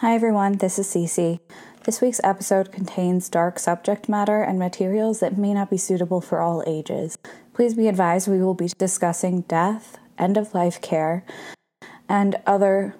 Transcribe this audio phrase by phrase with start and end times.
[0.00, 1.40] Hi everyone, this is Cece.
[1.82, 6.40] This week's episode contains dark subject matter and materials that may not be suitable for
[6.40, 7.18] all ages.
[7.52, 11.24] Please be advised we will be discussing death, end of life care,
[12.08, 12.94] and other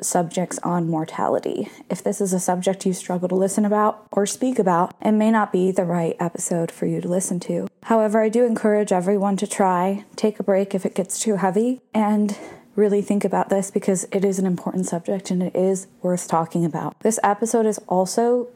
[0.00, 1.68] subjects on mortality.
[1.90, 5.30] If this is a subject you struggle to listen about or speak about, it may
[5.30, 7.68] not be the right episode for you to listen to.
[7.82, 11.82] However, I do encourage everyone to try, take a break if it gets too heavy,
[11.92, 12.38] and
[12.76, 16.64] really think about this because it is an important subject and it is worth talking
[16.64, 16.98] about.
[17.00, 18.48] This episode is also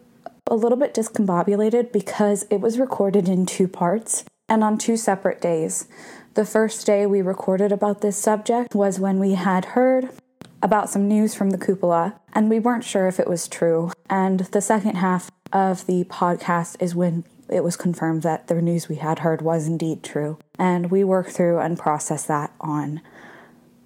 [0.47, 5.41] a little bit discombobulated because it was recorded in two parts and on two separate
[5.41, 5.89] days.
[6.35, 10.11] The first day we recorded about this subject was when we had heard
[10.63, 13.93] about some news from the cupola and we weren't sure if it was true.
[14.11, 18.89] And the second half of the podcast is when it was confirmed that the news
[18.89, 20.39] we had heard was indeed true.
[20.59, 23.01] And we worked through and processed that on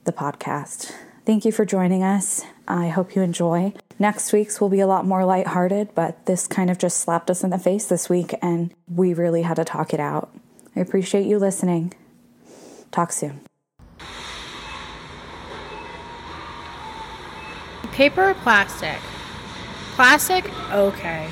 [0.08, 0.90] the podcast.
[1.26, 2.42] Thank you for joining us.
[2.66, 3.74] I hope you enjoy.
[3.98, 7.44] Next week's will be a lot more lighthearted, but this kind of just slapped us
[7.44, 10.34] in the face this week and we really had to talk it out.
[10.74, 11.92] I appreciate you listening.
[12.90, 13.40] Talk soon.
[17.92, 18.96] Paper or plastic?
[19.94, 20.50] Plastic?
[20.72, 21.28] Okay.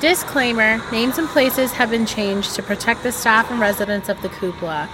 [0.00, 4.30] Disclaimer Names and places have been changed to protect the staff and residents of the
[4.30, 4.88] cupola.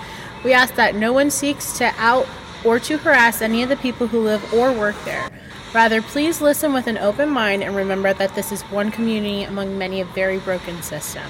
[0.44, 2.26] We ask that no one seeks to out
[2.64, 5.30] or to harass any of the people who live or work there.
[5.74, 9.78] Rather, please listen with an open mind and remember that this is one community among
[9.78, 11.24] many a very broken system.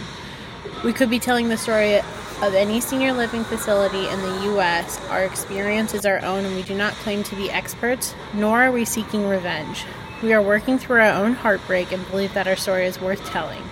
[0.85, 5.01] We could be telling the story of any senior living facility in the U.S.
[5.09, 8.73] Our experience is our own, and we do not claim to be experts, nor are
[8.73, 9.85] we seeking revenge.
[10.25, 13.63] We are working through our own heartbreak and believe that our story is worth telling,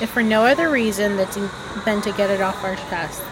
[0.00, 3.22] if for no other reason than to get it off our chest.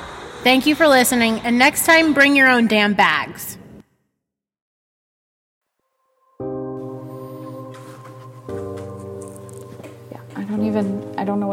[0.45, 3.58] Thank you for listening, and next time, bring your own damn bags.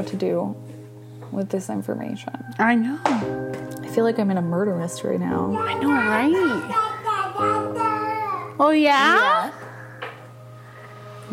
[0.06, 0.56] What to do
[1.31, 2.34] with this information.
[2.59, 3.00] I know.
[3.06, 5.55] I feel like I'm in a murder mystery now.
[5.58, 6.32] I know, right?
[8.60, 9.52] Oh, yeah?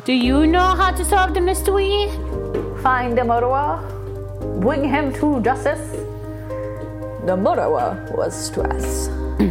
[0.05, 2.09] Do you know how to solve the mystery?
[2.83, 3.79] Find the murderer,
[4.61, 5.91] bring him to justice.
[7.27, 9.09] The murderer was stress.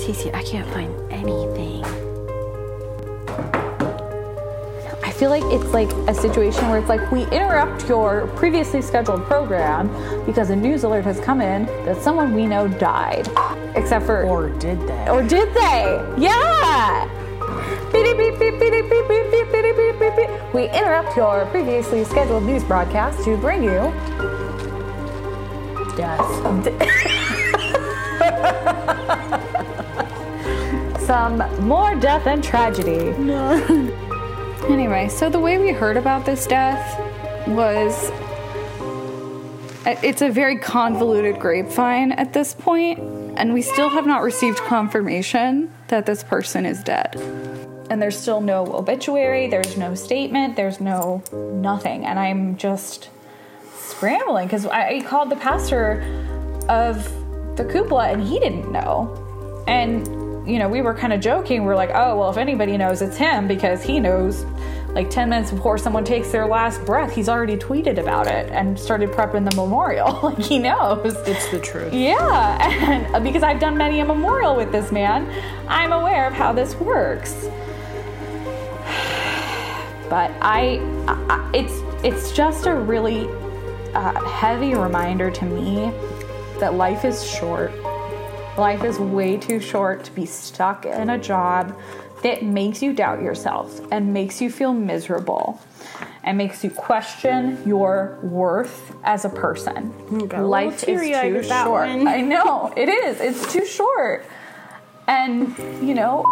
[0.00, 1.84] Cece, I can't find anything.
[5.20, 9.86] feel like it's like a situation where it's like we interrupt your previously scheduled program
[10.24, 13.28] because a news alert has come in that someone we know died.
[13.74, 14.24] Except for.
[14.24, 15.08] Or did they?
[15.10, 16.02] Or did they?
[16.16, 17.06] Yeah!
[20.54, 23.92] We interrupt your previously scheduled news broadcast to bring you.
[25.98, 26.24] Death.
[31.02, 33.10] Some more death and tragedy.
[33.18, 34.06] No.
[34.68, 36.98] Anyway, so the way we heard about this death
[37.48, 38.10] was
[39.86, 42.98] uh, it's a very convoluted grapevine at this point,
[43.36, 47.16] and we still have not received confirmation that this person is dead.
[47.88, 52.04] And there's still no obituary, there's no statement, there's no nothing.
[52.04, 53.08] And I'm just
[53.74, 56.02] scrambling because I I called the pastor
[56.68, 57.02] of
[57.56, 59.64] the cupola and he didn't know.
[59.66, 60.06] And,
[60.50, 61.64] you know, we were kind of joking.
[61.64, 64.44] We're like, oh, well, if anybody knows, it's him because he knows
[64.88, 68.78] like 10 minutes before someone takes their last breath, he's already tweeted about it and
[68.78, 70.18] started prepping the memorial.
[70.22, 71.14] like, he knows.
[71.26, 71.92] It's the truth.
[71.92, 72.58] Yeah,
[72.90, 75.30] and uh, because I've done many a memorial with this man,
[75.68, 77.48] I'm aware of how this works.
[80.10, 81.72] But I, I it's
[82.02, 83.28] it's just a really
[83.94, 85.92] uh, heavy reminder to me
[86.58, 87.70] that life is short.
[88.60, 91.74] Life is way too short to be stuck in a job
[92.22, 95.58] that makes you doubt yourself and makes you feel miserable
[96.24, 99.94] and makes you question your worth as a person.
[100.28, 101.88] Life is too short.
[101.88, 102.06] one.
[102.06, 103.18] I know, it is.
[103.22, 104.26] It's too short.
[105.08, 106.22] And, you know,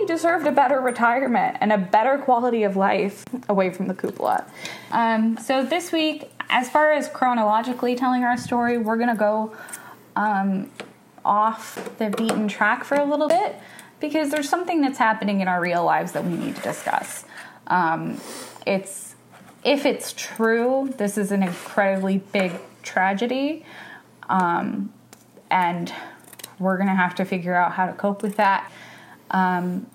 [0.00, 4.46] you deserved a better retirement and a better quality of life away from the cupola.
[4.90, 9.54] Um, so this week, as far as chronologically telling our story, we're gonna go
[10.16, 10.70] um,
[11.24, 13.56] off the beaten track for a little bit
[14.00, 17.24] because there's something that's happening in our real lives that we need to discuss.
[17.68, 18.20] Um,
[18.66, 19.14] it's
[19.64, 22.52] if it's true, this is an incredibly big
[22.82, 23.64] tragedy,
[24.28, 24.92] um,
[25.50, 25.92] and
[26.58, 28.70] we're gonna have to figure out how to cope with that.
[29.30, 29.86] Um,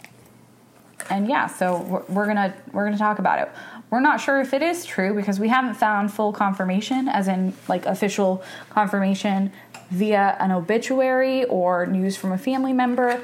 [1.09, 3.51] and yeah, so we're, we're gonna we're gonna talk about it.
[3.89, 7.53] We're not sure if it is true because we haven't found full confirmation, as in
[7.67, 9.51] like official confirmation
[9.89, 13.21] via an obituary or news from a family member.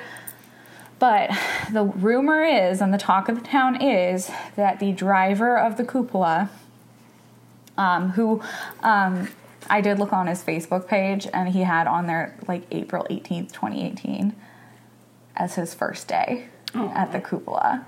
[0.99, 1.31] But
[1.71, 5.83] the rumor is, and the talk of the town is, that the driver of the
[5.83, 6.49] cupola,
[7.77, 8.41] um, who
[8.81, 9.27] um,
[9.69, 13.51] I did look on his Facebook page, and he had on there like April 18th,
[13.51, 14.33] 2018,
[15.35, 17.85] as his first day at the cupola.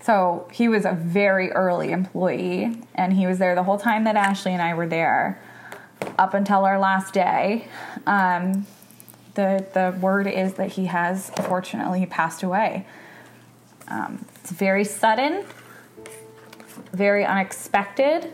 [0.00, 4.14] So he was a very early employee, and he was there the whole time that
[4.14, 5.42] Ashley and I were there,
[6.18, 7.68] up until our last day.
[8.06, 8.66] Um,
[9.34, 12.86] the the word is that he has unfortunately passed away.
[13.88, 15.44] Um, it's very sudden,
[16.92, 18.32] very unexpected.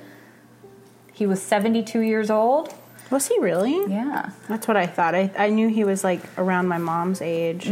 [1.12, 2.74] He was 72 years old.
[3.10, 3.78] Was he really?
[3.92, 4.30] Yeah.
[4.48, 5.14] That's what I thought.
[5.14, 7.70] I, I knew he was like around my mom's age.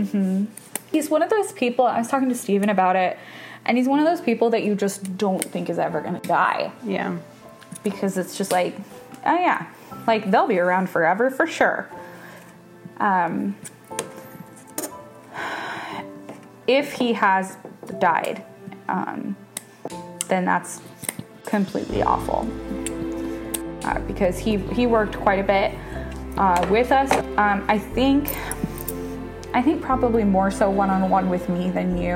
[0.92, 3.16] He's one of those people, I was talking to Steven about it,
[3.64, 6.28] and he's one of those people that you just don't think is ever going to
[6.28, 6.72] die.
[6.84, 7.16] Yeah.
[7.82, 8.76] Because it's just like,
[9.24, 9.66] oh yeah,
[10.06, 11.90] like they'll be around forever for sure.
[12.98, 13.56] Um,
[16.66, 17.56] if he has
[17.98, 18.44] died,
[18.88, 19.36] um,
[20.28, 20.80] then that's
[21.44, 22.48] completely awful.
[23.84, 25.74] Uh, because he, he worked quite a bit
[26.36, 27.10] uh, with us.
[27.38, 28.36] Um, I think
[29.52, 32.14] I think probably more so one on one with me than you,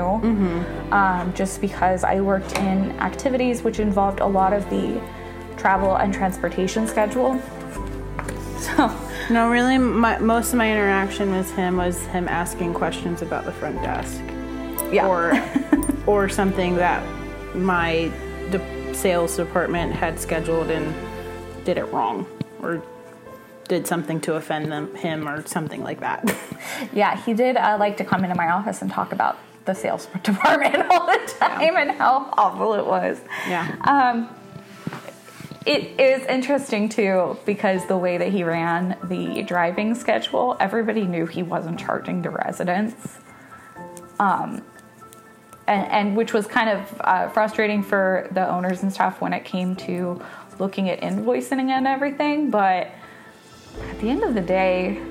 [0.93, 5.01] um, just because I worked in activities which involved a lot of the
[5.57, 7.41] travel and transportation schedule.
[8.65, 8.97] So,
[9.29, 13.51] No, really, my, most of my interaction with him was him asking questions about the
[13.51, 14.21] front desk.
[14.91, 15.07] yeah.
[15.07, 15.33] Or,
[16.07, 17.03] or something that
[17.55, 18.11] my
[18.51, 20.93] de- sales department had scheduled and
[21.65, 22.25] did it wrong.
[22.61, 22.81] Or
[23.67, 26.35] did something to offend them, him or something like that.
[26.93, 30.05] yeah, he did uh, like to come into my office and talk about the sales
[30.23, 33.19] department all the time and how awful it was.
[33.47, 33.75] yeah.
[33.85, 34.34] Um,
[35.65, 41.25] it is interesting too because the way that he ran the driving schedule, everybody knew
[41.25, 43.19] he wasn't charging the residents.
[44.19, 44.61] Um,
[45.67, 49.43] and, and which was kind of uh, frustrating for the owners and stuff when it
[49.43, 50.21] came to
[50.59, 52.51] looking at invoicing and everything.
[52.51, 52.91] But
[53.89, 55.01] at the end of the day,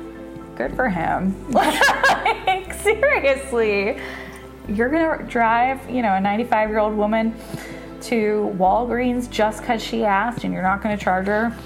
[0.55, 1.51] good for him.
[1.53, 3.99] like, seriously,
[4.69, 7.35] you're gonna drive, you know, a 95 year old woman
[8.05, 11.57] to Walgreens just because she asked and you're not gonna charge her.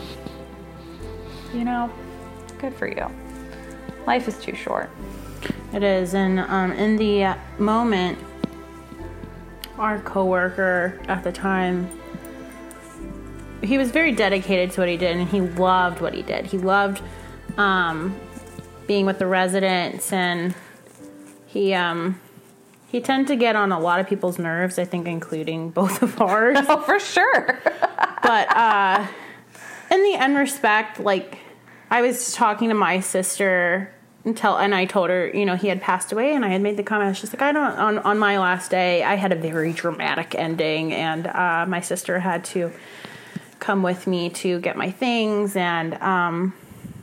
[1.52, 1.90] You know,
[2.58, 3.06] good for you.
[4.06, 4.90] Life is too short.
[5.72, 8.18] It is, and um, in the moment,
[9.78, 11.88] our coworker at the time,
[13.62, 16.46] he was very dedicated to what he did, and he loved what he did.
[16.46, 17.02] He loved
[17.56, 18.16] um,
[18.86, 20.54] being with the residents, and
[21.46, 22.20] he um,
[22.88, 24.78] he tended to get on a lot of people's nerves.
[24.78, 26.58] I think, including both of ours.
[26.68, 27.58] Oh, for sure.
[28.22, 29.06] but uh
[29.90, 31.38] in the end respect like
[31.90, 33.90] i was talking to my sister
[34.24, 36.76] until and i told her you know he had passed away and i had made
[36.76, 39.72] the comment she's like i don't on, on my last day i had a very
[39.72, 42.70] dramatic ending and uh, my sister had to
[43.60, 46.54] come with me to get my things and um,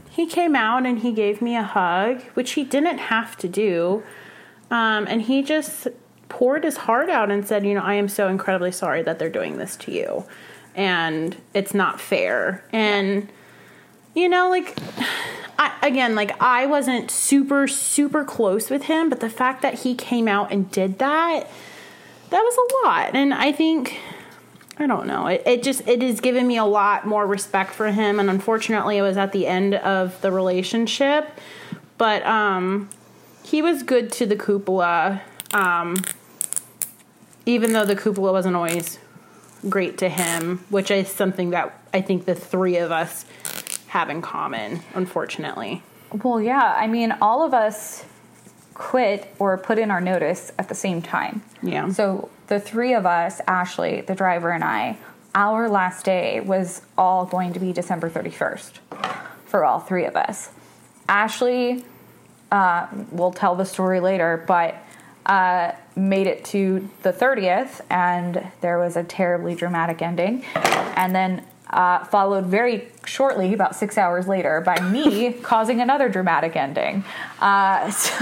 [0.10, 4.04] he came out and he gave me a hug which he didn't have to do
[4.72, 5.88] um, and he just
[6.30, 9.30] poured his heart out and said, You know, I am so incredibly sorry that they're
[9.30, 10.26] doing this to you.
[10.74, 12.64] And it's not fair.
[12.74, 13.30] And,
[14.14, 14.78] you know, like,
[15.58, 19.96] I, again, like, I wasn't super, super close with him, but the fact that he
[19.96, 21.48] came out and did that,
[22.30, 23.16] that was a lot.
[23.16, 24.00] And I think.
[24.78, 25.28] I don't know.
[25.28, 28.98] It, it just it has given me a lot more respect for him, and unfortunately,
[28.98, 31.30] it was at the end of the relationship.
[31.98, 32.90] But um,
[33.46, 35.22] he was good to the cupola,
[35.54, 35.98] um,
[37.46, 38.98] even though the cupola wasn't always
[39.70, 43.26] great to him, which is something that I think the three of us
[43.88, 45.84] have in common, unfortunately.
[46.24, 46.76] Well, yeah.
[46.76, 48.06] I mean, all of us
[48.74, 51.44] quit or put in our notice at the same time.
[51.62, 51.90] Yeah.
[51.90, 54.98] So the three of us, Ashley, the driver, and I,
[55.36, 58.80] our last day was all going to be December 31st
[59.46, 60.50] for all three of us.
[61.08, 61.86] Ashley,
[62.52, 64.76] uh, we'll tell the story later, but
[65.26, 70.44] uh, made it to the 30th, and there was a terribly dramatic ending.
[70.96, 76.56] And then uh, followed very shortly, about six hours later, by me causing another dramatic
[76.56, 77.04] ending.
[77.40, 78.14] Uh, so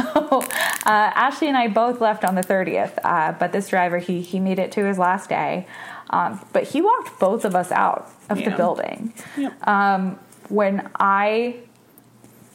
[0.41, 0.41] uh,
[0.85, 4.59] Ashley and I both left on the 30th, uh, but this driver, he, he made
[4.59, 5.67] it to his last day.
[6.09, 9.13] Um, but he walked both of us out of the building.
[9.35, 9.67] Yep.
[9.67, 11.55] Um, when I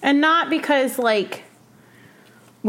[0.02, 1.42] And not because like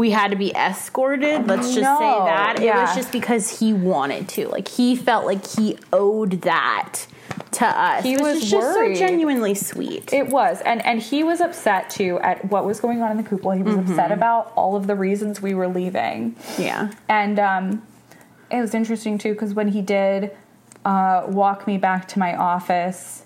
[0.00, 2.58] we had to be escorted, let's just say No, that.
[2.58, 4.48] It was just because he wanted to.
[4.48, 7.06] Like he felt like he owed that
[7.52, 8.02] to us.
[8.02, 8.96] He was just worried.
[8.96, 10.10] so genuinely sweet.
[10.10, 13.22] It was, and and he was upset too at what was going on in the
[13.22, 13.56] cupola.
[13.58, 16.92] He was upset about all of the reasons we were leaving, yeah.
[17.10, 17.82] and um,
[18.50, 20.34] it was interesting too because when he did
[20.86, 23.24] uh, walk me back to my office,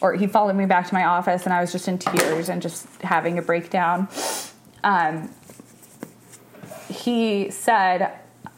[0.00, 2.60] or he followed me back to my office, and I was just in tears and
[2.60, 4.08] just having a breakdown.
[4.82, 5.30] Um,
[6.94, 8.12] he said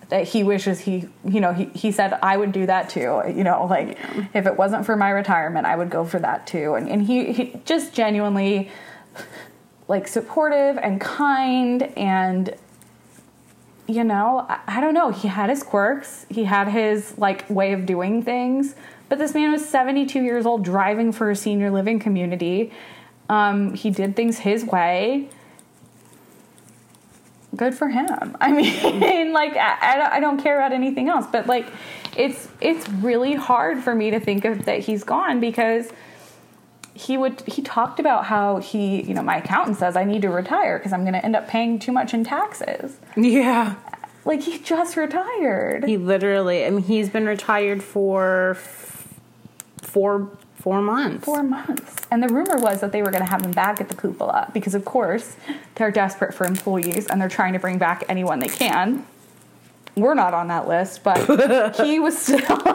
[0.08, 3.22] that he wishes he you know he, he said i would do that too.
[3.26, 3.98] You know like
[4.34, 6.74] if it wasn't for my retirement i would go for that too.
[6.74, 8.70] And, and he, he just genuinely
[9.88, 12.54] like supportive and kind and
[13.86, 15.10] you know I, I don't know.
[15.10, 16.26] He had his quirks.
[16.28, 18.74] He had his like way of doing things.
[19.08, 22.72] But this man was 72 years old driving for a senior living community.
[23.28, 25.30] Um, he did things his way
[27.54, 28.36] good for him.
[28.40, 31.66] I mean, like I, I don't- care about anything else, but like
[32.16, 35.88] it's it's really hard for me to think of that he's gone because
[36.94, 40.28] he would he talked about how he you know my accountant says I need to
[40.30, 42.96] retire because I'm going to end up paying too much in taxes.
[43.16, 43.74] Yeah.
[44.24, 45.84] Like he just retired.
[45.84, 49.08] He literally, I mean, he's been retired for f-
[49.82, 51.24] four four months.
[51.24, 51.96] Four months.
[52.10, 54.50] And the rumor was that they were going to have him back at the cupola
[54.52, 55.36] because, of course,
[55.76, 59.06] they're desperate for employees and they're trying to bring back anyone they can.
[59.94, 62.38] We're not on that list, but he was still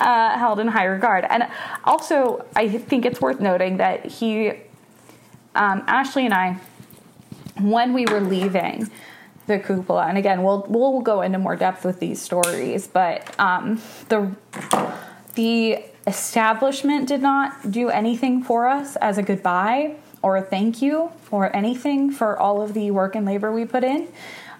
[0.00, 1.26] uh, held in high regard.
[1.28, 1.46] And
[1.84, 4.50] also, I think it's worth noting that he,
[5.54, 6.58] um, Ashley and I,
[7.60, 8.90] when we were leaving
[9.46, 13.80] the cupola, and again, we'll we'll go into more depth with these stories, but um,
[14.08, 14.34] the
[15.34, 21.10] the establishment did not do anything for us as a goodbye or a thank you
[21.30, 24.08] or anything for all of the work and labor we put in,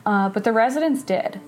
[0.04, 1.40] uh, but the residents did.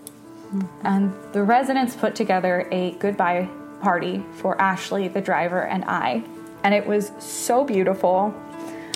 [0.82, 3.48] And the residents put together a goodbye
[3.82, 6.22] party for Ashley, the driver, and I.
[6.64, 8.34] And it was so beautiful.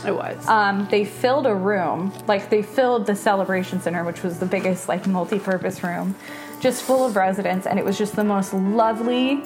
[0.06, 0.48] It was.
[0.48, 4.88] Um, they filled a room, like they filled the celebration center, which was the biggest,
[4.88, 6.16] like, multi purpose room,
[6.60, 7.66] just full of residents.
[7.66, 9.44] And it was just the most lovely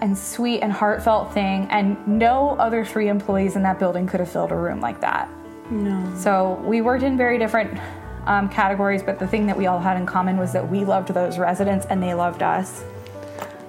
[0.00, 1.66] and sweet and heartfelt thing.
[1.70, 5.28] And no other three employees in that building could have filled a room like that.
[5.70, 6.14] no.
[6.16, 7.78] So we worked in very different
[8.26, 11.08] um, categories, but the thing that we all had in common was that we loved
[11.08, 12.84] those residents and they loved us.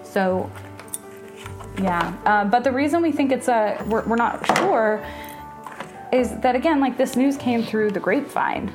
[0.03, 0.51] So,
[1.81, 2.15] yeah.
[2.25, 5.03] Um, but the reason we think it's a, we're, we're not sure
[6.12, 8.72] is that again, like this news came through the grapevine.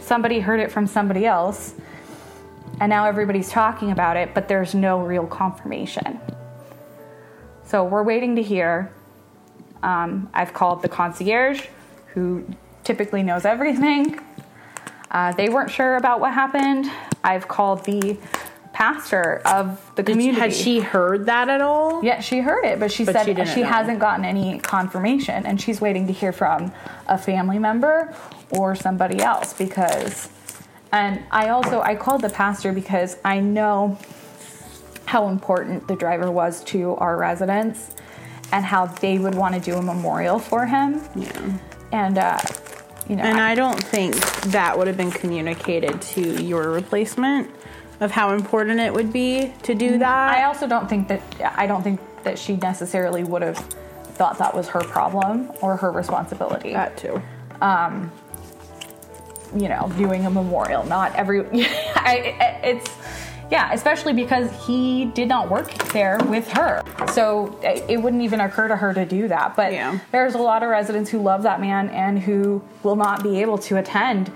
[0.00, 1.74] Somebody heard it from somebody else,
[2.80, 6.20] and now everybody's talking about it, but there's no real confirmation.
[7.68, 8.90] So we're waiting to hear.
[9.82, 11.66] Um, I've called the concierge,
[12.14, 12.46] who
[12.82, 14.18] typically knows everything.
[15.10, 16.90] Uh, they weren't sure about what happened.
[17.22, 18.16] I've called the
[18.72, 20.40] pastor of the community.
[20.40, 22.02] had she heard that at all?
[22.02, 25.60] Yeah, she heard it, but she But said she she, hasn't gotten any confirmation, and
[25.60, 26.72] she's waiting to hear from
[27.06, 28.14] a family member
[28.48, 30.30] or somebody else because.
[30.90, 33.98] And I also I called the pastor because I know
[35.08, 37.90] how important the driver was to our residents,
[38.52, 41.00] and how they would want to do a memorial for him.
[41.14, 41.58] Yeah.
[41.92, 42.38] And uh,
[43.08, 44.14] you know, And I- I don't think
[44.58, 47.50] that would have been communicated to your replacement
[48.00, 50.36] of how important it would be to do that.
[50.38, 51.20] I also don't think that
[51.56, 53.56] I don't think that she necessarily would have
[54.18, 56.72] thought that was her problem or her responsibility.
[56.74, 57.20] that too.
[57.62, 58.12] Um,
[59.56, 60.84] you know, doing a memorial.
[60.84, 61.40] Not every,
[61.96, 62.90] I, it's,
[63.50, 66.82] yeah, especially because he did not work there with her.
[67.12, 69.56] So it it wouldn't even occur to her to do that.
[69.56, 69.98] But Yeah.
[70.12, 73.58] there's a lot of residents who love that man and who will not be able
[73.58, 74.30] to attend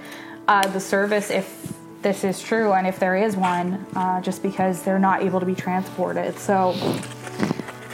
[0.48, 4.82] uh, the service if this is true and if there is one, uh, just because
[4.82, 6.36] they're not able to be transported.
[6.38, 6.74] So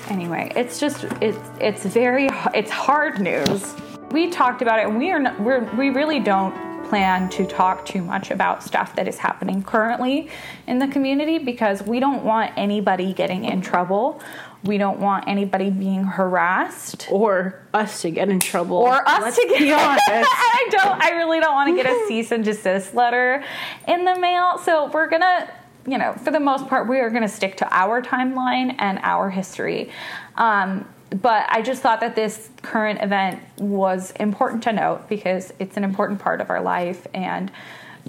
[0.09, 3.75] anyway, it's just it's it's very it's hard news.
[4.11, 6.55] We talked about it, and we are not, we're we really don't
[6.89, 10.29] plan to talk too much about stuff that is happening currently
[10.67, 14.21] in the community because we don't want anybody getting in trouble.
[14.65, 18.79] We don't want anybody being harassed Or us to get in trouble.
[18.79, 20.03] or us Let's to get be honest.
[20.09, 23.45] I don't I really don't want to get a cease and desist letter
[23.87, 24.59] in the mail.
[24.59, 25.49] So we're gonna
[25.87, 28.99] you know, for the most part, we are going to stick to our timeline and
[29.03, 29.91] our history.
[30.37, 35.77] Um, but I just thought that this current event was important to note because it's
[35.77, 37.07] an important part of our life.
[37.15, 37.51] And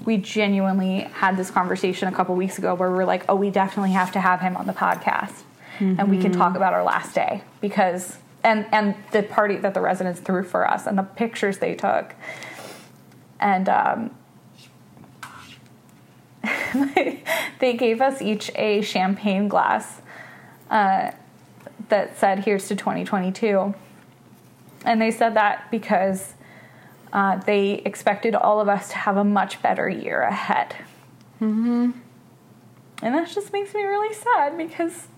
[0.04, 3.50] we genuinely had this conversation a couple weeks ago where we are like, oh, we
[3.50, 5.42] definitely have to have him on the podcast.
[5.98, 9.80] And we can talk about our last day because, and, and the party that the
[9.80, 12.14] residents threw for us and the pictures they took.
[13.38, 14.10] And, um,
[17.60, 20.02] they gave us each a champagne glass
[20.70, 21.12] uh,
[21.88, 23.74] that said, "Here's to 2022,"
[24.84, 26.34] and they said that because
[27.12, 30.76] uh, they expected all of us to have a much better year ahead.
[31.40, 31.90] Mm-hmm.
[33.02, 35.08] And that just makes me really sad because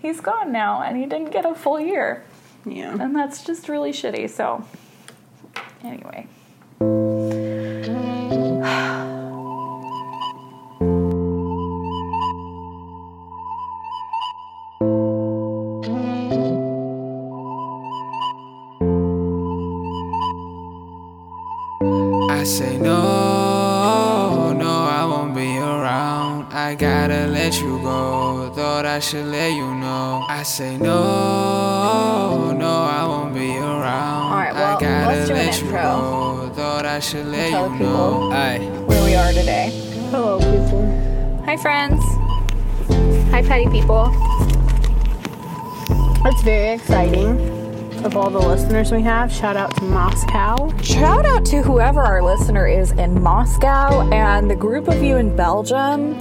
[0.00, 2.24] he's gone now and he didn't get a full year.
[2.66, 2.96] Yeah.
[3.00, 4.28] And that's just really shitty.
[4.28, 4.64] So,
[5.82, 6.26] anyway.
[28.98, 30.26] I should let you know.
[30.28, 34.32] I say no, no, I won't be around.
[34.32, 35.82] Alright, well, I gotta let's do an let you intro.
[35.82, 36.52] go.
[36.56, 37.92] Thought I should let Tell you the people.
[37.92, 38.32] know.
[38.32, 38.58] Aye.
[38.86, 39.70] Where we are today.
[40.10, 41.42] Hello, people.
[41.44, 42.02] Hi, friends.
[43.30, 44.10] Hi, petty people.
[46.26, 47.38] It's very exciting.
[48.04, 50.76] Of all the listeners we have, shout out to Moscow.
[50.82, 55.36] Shout out to whoever our listener is in Moscow and the group of you in
[55.36, 56.16] Belgium.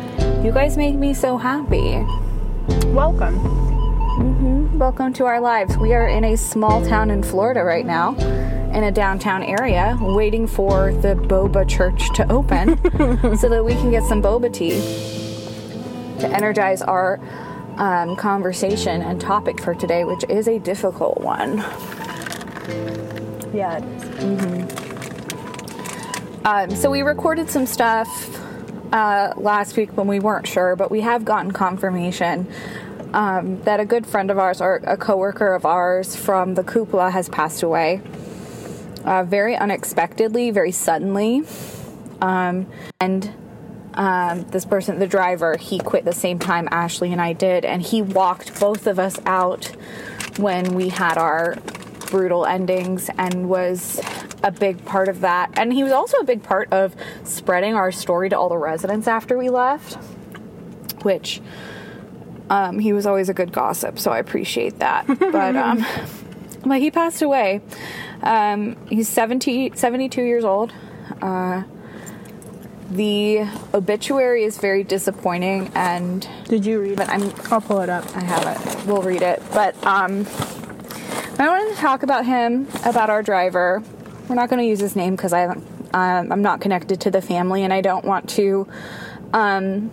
[0.45, 2.05] You guys make me so happy.
[2.97, 4.79] Welcome.
[4.79, 5.77] Welcome to our lives.
[5.77, 8.15] We are in a small town in Florida right now,
[8.73, 12.75] in a downtown area, waiting for the boba church to open
[13.37, 14.71] so that we can get some boba tea
[16.21, 17.19] to energize our
[17.75, 21.57] um, conversation and topic for today, which is a difficult one.
[23.53, 23.77] Yeah.
[26.45, 28.07] Um, so we recorded some stuff
[28.91, 32.47] uh, last week when we weren't sure, but we have gotten confirmation
[33.13, 37.11] um, that a good friend of ours, or a coworker of ours from the cupola,
[37.11, 38.01] has passed away.
[39.03, 41.43] Uh, very unexpectedly, very suddenly,
[42.21, 42.67] um,
[42.99, 43.33] and
[43.93, 47.81] um, this person, the driver, he quit the same time Ashley and I did, and
[47.81, 49.65] he walked both of us out
[50.37, 51.55] when we had our
[52.09, 53.99] brutal endings and was
[54.43, 55.51] a big part of that.
[55.57, 59.07] And he was also a big part of spreading our story to all the residents
[59.07, 59.95] after we left,
[61.03, 61.41] which
[62.49, 65.05] um, he was always a good gossip, so I appreciate that.
[65.19, 65.85] but um,
[66.65, 67.61] but he passed away.
[68.21, 70.73] Um, he's 70, 72 years old.
[71.21, 71.63] Uh,
[72.89, 77.13] the obituary is very disappointing, and Did you read but it?
[77.13, 78.05] I'm I'll pull it up.
[78.15, 78.85] I have it.
[78.87, 79.43] We'll read it.
[79.53, 80.25] But um,
[81.37, 83.83] I wanted to talk about him, about our driver.
[84.27, 87.21] We're not going to use his name because I um, I'm not connected to the
[87.21, 88.67] family, and I don't want to
[89.33, 89.91] um,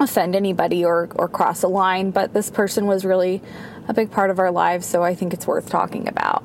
[0.00, 2.10] offend anybody or or cross a line.
[2.10, 3.42] But this person was really
[3.88, 6.44] a big part of our lives, so I think it's worth talking about.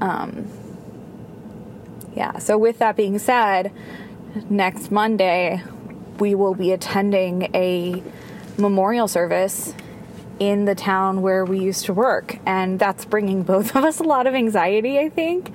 [0.00, 0.46] Um,
[2.14, 2.38] yeah.
[2.38, 3.72] So with that being said,
[4.48, 5.62] next Monday
[6.18, 8.02] we will be attending a
[8.56, 9.72] memorial service
[10.38, 12.38] in the town where we used to work.
[12.46, 15.52] And that's bringing both of us a lot of anxiety, I think,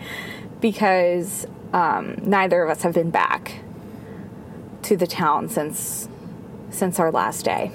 [0.62, 3.63] because um, neither of us have been back
[4.84, 6.08] to the town since
[6.70, 7.72] since our last day.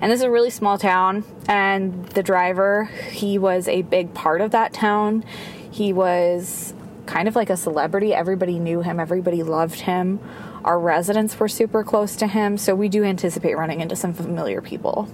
[0.00, 4.40] And this is a really small town, and the driver, he was a big part
[4.40, 5.24] of that town.
[5.70, 6.74] He was
[7.06, 8.12] kind of like a celebrity.
[8.12, 10.20] Everybody knew him, everybody loved him.
[10.64, 14.60] Our residents were super close to him, so we do anticipate running into some familiar
[14.60, 15.08] people.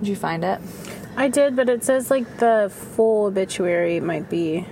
[0.00, 0.60] Did you find it?
[1.16, 4.66] I did, but it says like the full obituary might be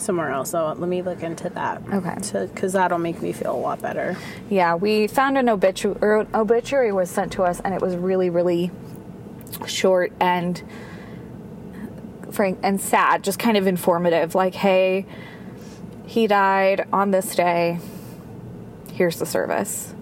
[0.00, 0.50] somewhere else.
[0.50, 1.82] So let me look into that.
[1.92, 2.46] Okay.
[2.46, 4.16] Because that'll make me feel a lot better.
[4.50, 7.96] Yeah, we found an obituary, er, an obituary was sent to us, and it was
[7.96, 8.70] really, really
[9.66, 10.62] short and
[12.30, 14.34] frank and sad, just kind of informative.
[14.34, 15.06] Like, hey,
[16.06, 17.78] he died on this day.
[18.92, 19.94] Here's the service.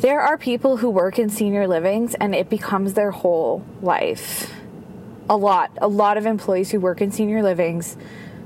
[0.00, 4.52] There are people who work in senior livings, and it becomes their whole life.
[5.30, 7.96] A lot, a lot of employees who work in senior livings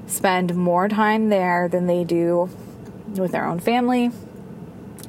[0.06, 2.48] spend more time there than they do
[3.14, 4.10] with their own family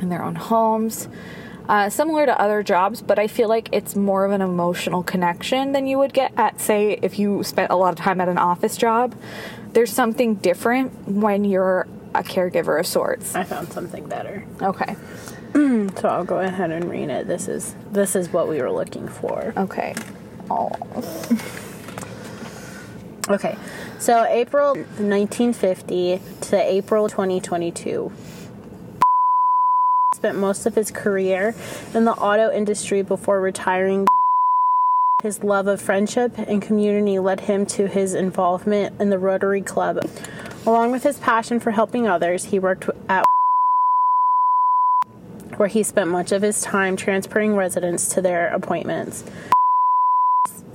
[0.02, 1.08] in their own homes.
[1.68, 5.74] Uh, similar to other jobs, but I feel like it's more of an emotional connection
[5.74, 8.38] than you would get at, say, if you spent a lot of time at an
[8.38, 9.14] office job.
[9.74, 13.36] There's something different when you're a caregiver of sorts.
[13.36, 14.46] I found something better.
[14.62, 14.96] Okay.
[15.98, 17.26] So I'll go ahead and read it.
[17.26, 19.54] This is this is what we were looking for.
[19.58, 19.96] Okay.
[20.52, 20.70] Oh.
[23.30, 23.58] Okay.
[24.00, 28.12] So April 1950 to April 2022.
[30.16, 31.54] Spent most of his career
[31.94, 34.08] in the auto industry before retiring.
[35.22, 40.00] His love of friendship and community led him to his involvement in the Rotary Club.
[40.66, 43.26] Along with his passion for helping others, he worked at
[45.58, 49.24] where he spent much of his time transferring residents to their appointments.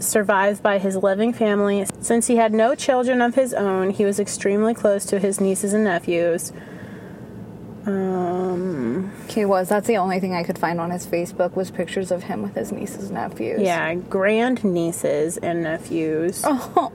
[0.02, 1.86] Survived by his loving family.
[2.00, 5.72] Since he had no children of his own, he was extremely close to his nieces
[5.72, 6.52] and nephews.
[7.86, 9.68] Um, He was.
[9.68, 12.54] That's the only thing I could find on his Facebook was pictures of him with
[12.54, 13.60] his nieces and nephews.
[13.60, 16.42] yeah, grand nieces and nephews.
[16.44, 16.92] Oh.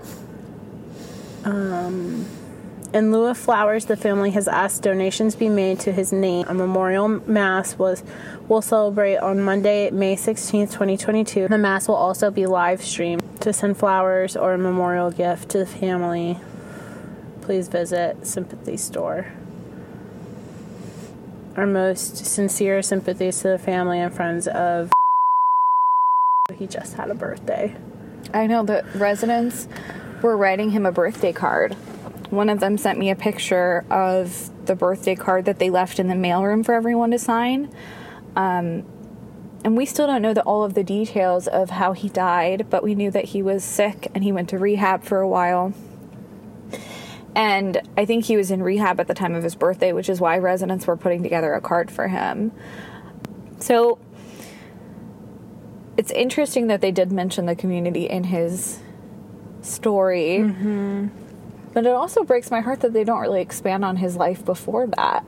[2.94, 6.46] In lieu of flowers, the family has asked donations be made to his name.
[6.48, 8.02] A memorial mass was
[8.48, 11.50] will celebrate on Monday, May 16th, 2022.
[11.50, 13.22] The mass will also be live streamed.
[13.42, 16.40] To send flowers or a memorial gift to the family,
[17.42, 19.34] please visit Sympathy Store.
[21.58, 24.92] Our most sincere sympathies to the family and friends of
[26.56, 27.76] he just had a birthday.
[28.34, 29.68] I know the residents
[30.22, 31.76] were writing him a birthday card.
[32.30, 36.08] One of them sent me a picture of the birthday card that they left in
[36.08, 37.74] the mailroom for everyone to sign.
[38.36, 38.86] Um,
[39.64, 42.84] and we still don't know the, all of the details of how he died, but
[42.84, 45.74] we knew that he was sick and he went to rehab for a while.
[47.36, 50.20] And I think he was in rehab at the time of his birthday, which is
[50.20, 52.52] why residents were putting together a card for him.
[53.60, 54.00] So
[55.98, 58.80] it's interesting that they did mention the community in his
[59.62, 60.40] story.
[61.74, 64.88] But it also breaks my heart that they don't really expand on his life before
[64.88, 65.26] that.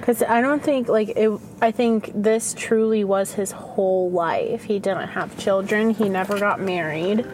[0.00, 1.30] Because I don't think, like, it,
[1.60, 4.64] I think this truly was his whole life.
[4.64, 7.26] He didn't have children, he never got married.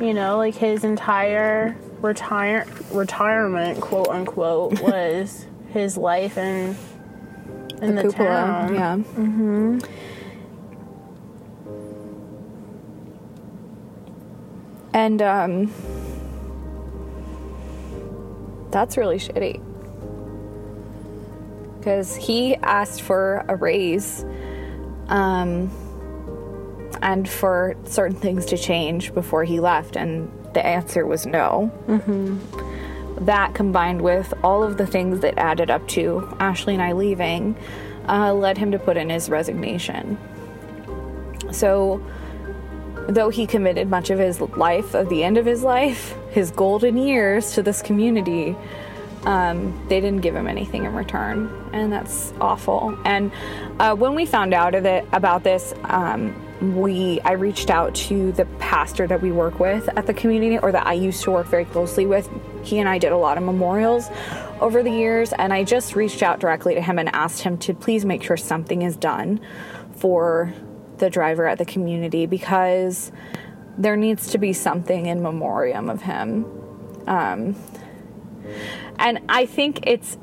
[0.00, 6.76] You know, like, his entire retire retirement, quote unquote, was his life in,
[7.80, 8.74] in the, town.
[8.74, 8.96] Yeah.
[8.96, 9.78] Mm-hmm.
[14.92, 15.72] And um,
[18.74, 19.62] that's really shitty.
[21.78, 24.24] Because he asked for a raise
[25.08, 25.70] um,
[27.00, 31.70] and for certain things to change before he left, and the answer was no.
[33.20, 37.56] That combined with all of the things that added up to Ashley and I leaving
[38.08, 40.18] uh, led him to put in his resignation.
[41.52, 42.04] So,
[43.08, 46.96] though he committed much of his life, of the end of his life, his golden
[46.96, 48.56] years to this community,
[49.24, 52.98] um, they didn't give him anything in return, and that's awful.
[53.04, 53.32] And
[53.80, 56.40] uh, when we found out it about this, um,
[56.76, 60.72] we I reached out to the pastor that we work with at the community, or
[60.72, 62.28] that I used to work very closely with.
[62.62, 64.08] He and I did a lot of memorials
[64.60, 67.74] over the years, and I just reached out directly to him and asked him to
[67.74, 69.40] please make sure something is done
[69.96, 70.52] for
[70.98, 73.12] the driver at the community because
[73.76, 76.46] there needs to be something in memoriam of him.
[77.06, 77.56] Um,
[78.98, 80.16] and I think it's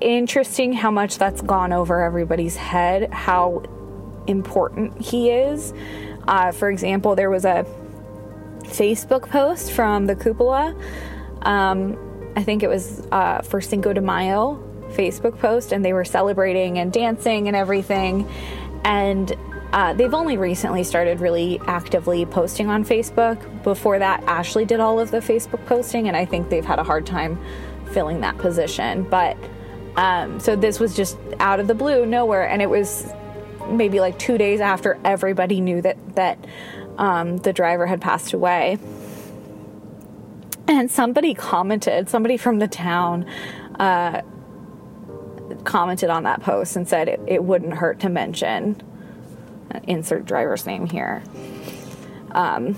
[0.00, 3.62] interesting how much that's gone over everybody's head, how
[4.26, 5.72] important he is.
[6.26, 7.66] Uh, for example, there was a
[8.64, 10.74] Facebook post from the cupola.
[11.42, 11.98] Um,
[12.36, 16.78] I think it was uh, for Cinco de Mayo Facebook post, and they were celebrating
[16.78, 18.28] and dancing and everything.
[18.84, 19.34] And
[19.72, 23.62] uh, they've only recently started really actively posting on Facebook.
[23.62, 26.84] Before that, Ashley did all of the Facebook posting, and I think they've had a
[26.84, 27.38] hard time
[27.92, 29.02] filling that position.
[29.04, 29.36] But
[29.96, 33.12] um, so this was just out of the blue, nowhere, and it was
[33.68, 36.42] maybe like two days after everybody knew that that
[36.96, 38.78] um, the driver had passed away.
[40.66, 43.24] And somebody commented, somebody from the town
[43.78, 44.22] uh,
[45.64, 48.82] commented on that post and said it, it wouldn't hurt to mention
[49.84, 51.22] insert driver's name here.
[52.32, 52.74] Um,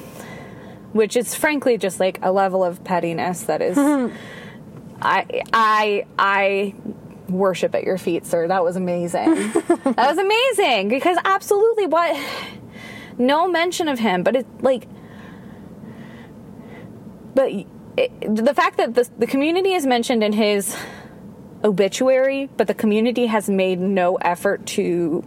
[0.92, 3.78] which is frankly just like a level of pettiness that is
[5.02, 6.74] I I I
[7.28, 8.48] worship at your feet, sir.
[8.48, 9.34] That was amazing.
[9.52, 12.16] that was amazing because absolutely what
[13.18, 14.88] no mention of him, but it like
[17.34, 17.50] but
[17.96, 20.76] it, the fact that the, the community is mentioned in his
[21.62, 25.24] obituary, but the community has made no effort to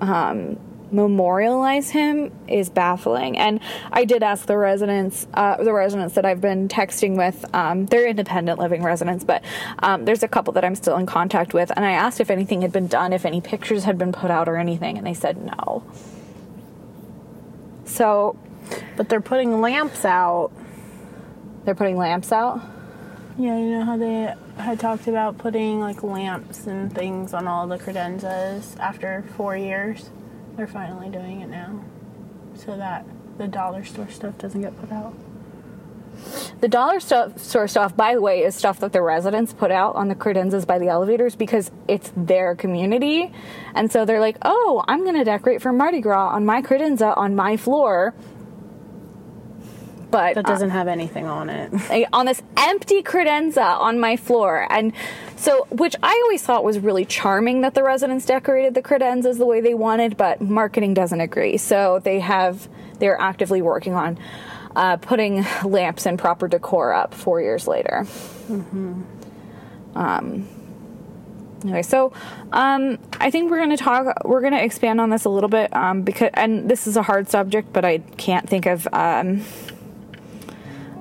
[0.00, 0.58] um,
[0.90, 3.36] memorialize him is baffling.
[3.36, 3.60] And
[3.92, 8.08] I did ask the residents, uh, the residents that I've been texting with, um, they're
[8.08, 9.44] independent living residents, but
[9.80, 12.62] um, there's a couple that I'm still in contact with, and I asked if anything
[12.62, 15.36] had been done, if any pictures had been put out or anything, and they said
[15.44, 15.82] no.
[17.84, 18.38] So
[18.96, 20.50] But they're putting lamps out.
[21.64, 22.60] they're putting lamps out.
[23.38, 27.66] Yeah, you know how they had talked about putting like lamps and things on all
[27.66, 30.10] the credenzas after four years?
[30.56, 31.82] They're finally doing it now.
[32.54, 33.06] So that
[33.38, 35.14] the dollar store stuff doesn't get put out.
[36.60, 40.08] The dollar store stuff, by the way, is stuff that the residents put out on
[40.08, 43.32] the credenzas by the elevators because it's their community.
[43.74, 47.16] And so they're like, oh, I'm going to decorate for Mardi Gras on my credenza
[47.16, 48.14] on my floor.
[50.10, 51.72] But That doesn't have anything on it.
[51.90, 54.66] uh, on this empty credenza on my floor.
[54.70, 54.92] And
[55.36, 59.46] so, which I always thought was really charming that the residents decorated the credenzas the
[59.46, 61.58] way they wanted, but marketing doesn't agree.
[61.58, 62.68] So they have,
[62.98, 64.18] they're actively working on
[64.74, 68.06] uh, putting lamps and proper decor up four years later.
[69.94, 70.48] Um,
[71.62, 72.12] anyway, so
[72.52, 75.48] um, I think we're going to talk, we're going to expand on this a little
[75.48, 79.44] bit um, because, and this is a hard subject, but I can't think of um,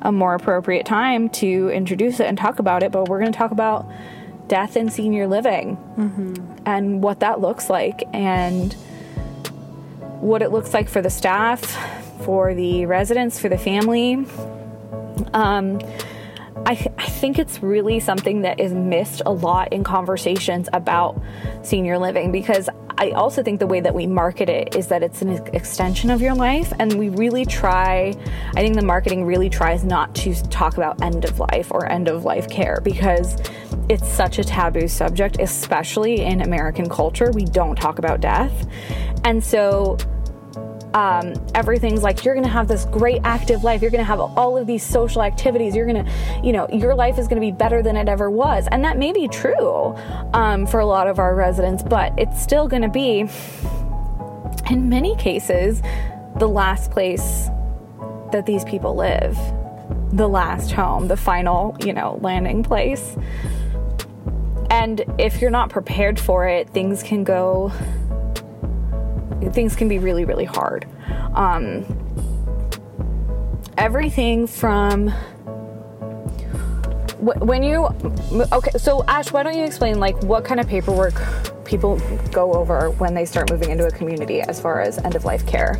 [0.01, 2.91] a more appropriate time to introduce it and talk about it.
[2.91, 3.89] But we're going to talk about
[4.47, 5.77] death and senior living
[6.65, 8.73] and what that looks like and
[10.21, 11.61] what it looks like for the staff,
[12.23, 14.25] for the residents, for the family.
[15.33, 15.79] Um,
[16.65, 21.21] I, th- I think it's really something that is missed a lot in conversations about
[21.63, 25.21] senior living because I also think the way that we market it is that it's
[25.21, 26.73] an ex- extension of your life.
[26.79, 28.15] And we really try,
[28.55, 32.07] I think the marketing really tries not to talk about end of life or end
[32.07, 33.37] of life care because
[33.87, 37.31] it's such a taboo subject, especially in American culture.
[37.31, 38.67] We don't talk about death.
[39.23, 39.97] And so
[40.93, 43.81] um, everything's like you're gonna have this great active life.
[43.81, 45.75] You're gonna have all of these social activities.
[45.75, 46.09] You're gonna
[46.43, 48.67] you know your life is gonna be better than it ever was.
[48.71, 49.95] And that may be true
[50.33, 53.25] um, for a lot of our residents but it's still gonna be
[54.69, 55.81] in many cases
[56.37, 57.47] the last place
[58.31, 59.37] that these people live.
[60.13, 63.15] The last home the final you know landing place.
[64.69, 67.71] And if you're not prepared for it things can go
[69.51, 70.87] things can be really really hard.
[71.33, 71.85] Um,
[73.77, 75.09] everything from
[77.19, 77.85] wh- when you
[78.51, 81.21] okay so ash why don't you explain like what kind of paperwork
[81.63, 85.25] people go over when they start moving into a community as far as end of
[85.25, 85.77] life care?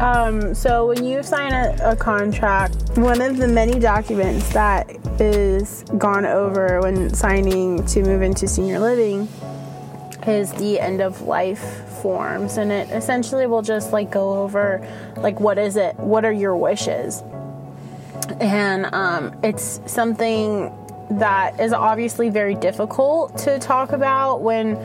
[0.00, 5.84] Um, so when you sign a, a contract, one of the many documents that is
[5.98, 9.28] gone over when signing to move into senior living
[10.26, 14.86] is the end of life forms and it essentially will just like go over
[15.16, 15.96] like what is it?
[15.96, 17.22] What are your wishes?
[18.40, 20.70] And um, it's something
[21.12, 24.76] that is obviously very difficult to talk about when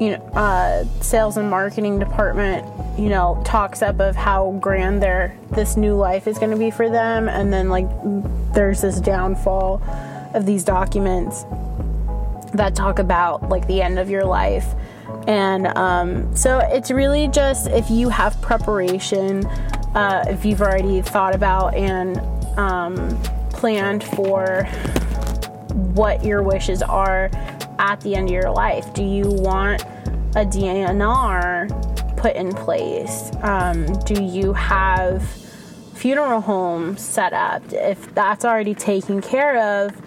[0.00, 2.66] you know uh, sales and marketing department
[2.98, 6.70] you know talks up of how grand their this new life is going to be
[6.70, 7.88] for them and then like
[8.54, 9.82] there's this downfall
[10.32, 11.44] of these documents
[12.54, 14.66] that talk about like the end of your life.
[15.26, 19.46] And um, so it's really just if you have preparation
[19.94, 22.18] uh, if you've already thought about and
[22.58, 24.64] um, planned for
[25.94, 27.30] what your wishes are
[27.78, 29.82] at the end of your life do you want
[30.34, 31.68] a dnr
[32.22, 33.32] put in place?
[33.42, 35.24] Um, do you have
[35.92, 37.62] funeral home set up?
[37.72, 40.00] If that's already taken care of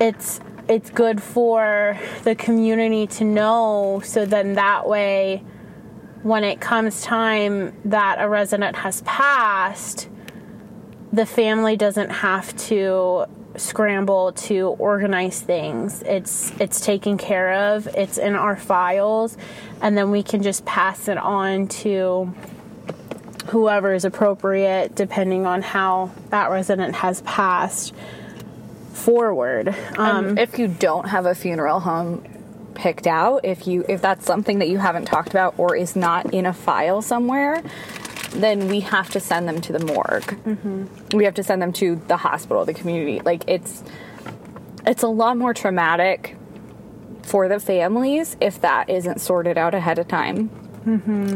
[0.00, 5.42] it's it's good for the community to know so then that way
[6.22, 10.08] when it comes time that a resident has passed
[11.12, 13.26] the family doesn't have to
[13.56, 16.02] scramble to organize things.
[16.02, 19.36] It's it's taken care of it's in our files
[19.80, 22.34] and then we can just pass it on to
[23.48, 27.94] whoever is appropriate depending on how that resident has passed
[28.96, 29.68] forward.
[29.96, 32.24] Um, um, if you don't have a funeral home
[32.74, 36.34] picked out if you if that's something that you haven't talked about or is not
[36.34, 37.62] in a file somewhere
[38.32, 40.38] then we have to send them to the morgue.
[41.14, 43.20] We have to send them to the hospital the community.
[43.20, 43.82] Like it's
[44.86, 46.36] it's a lot more traumatic
[47.22, 50.50] for the families if that isn't sorted out ahead of time.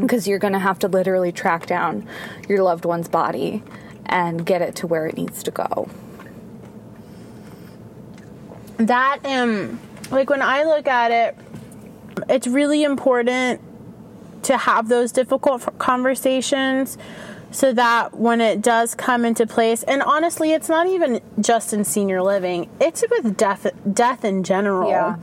[0.00, 2.06] Because you're going to have to literally track down
[2.48, 3.64] your loved one's body
[4.06, 5.88] and get it to where it needs to go
[8.88, 9.78] that um
[10.10, 11.36] like when i look at it
[12.28, 13.60] it's really important
[14.42, 16.96] to have those difficult conversations
[17.50, 21.84] so that when it does come into place and honestly it's not even just in
[21.84, 24.90] senior living it's with death death in general.
[24.90, 25.16] Yeah.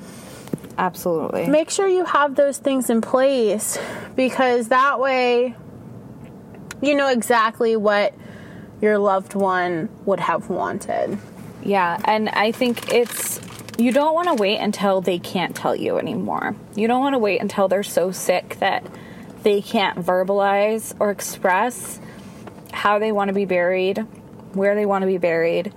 [0.79, 1.47] Absolutely.
[1.47, 3.79] Make sure you have those things in place
[4.15, 5.55] because that way
[6.81, 8.13] you know exactly what
[8.81, 11.17] your loved one would have wanted.
[11.63, 13.39] Yeah, and I think it's
[13.77, 16.55] you don't want to wait until they can't tell you anymore.
[16.75, 18.85] You don't want to wait until they're so sick that
[19.43, 21.99] they can't verbalize or express
[22.73, 24.05] how they want to be buried
[24.57, 25.73] where they want to be buried,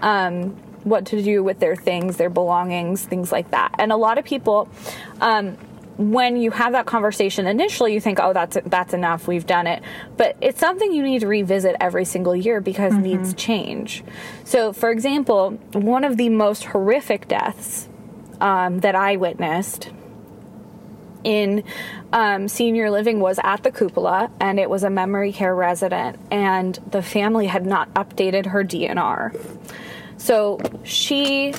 [0.00, 0.50] um,
[0.84, 3.74] what to do with their things, their belongings, things like that.
[3.78, 4.68] And a lot of people,
[5.20, 5.58] um,
[6.10, 9.28] when you have that conversation initially, you think, "Oh, that's that's enough.
[9.28, 9.82] We've done it."
[10.16, 14.02] But it's something you need to revisit every single year because needs change.
[14.44, 17.88] So, for example, one of the most horrific deaths
[18.40, 19.90] um, that I witnessed
[21.24, 21.64] in
[22.12, 26.78] um, senior living was at the cupola and it was a memory care resident and
[26.90, 29.34] the family had not updated her DNR.
[30.18, 31.54] So she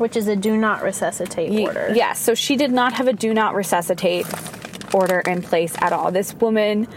[0.00, 1.92] Which is a do not resuscitate Ye- order.
[1.94, 4.26] Yes, so she did not have a do not resuscitate
[4.94, 6.10] order in place at all.
[6.10, 6.88] This woman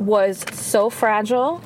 [0.00, 1.62] was so fragile.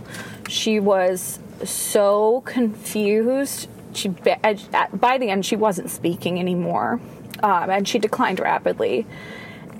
[0.48, 3.68] She was so confused.
[3.94, 7.00] She ba- at- at- by the end she wasn't speaking anymore,
[7.42, 9.06] um, and she declined rapidly.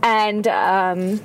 [0.02, 1.20] And um,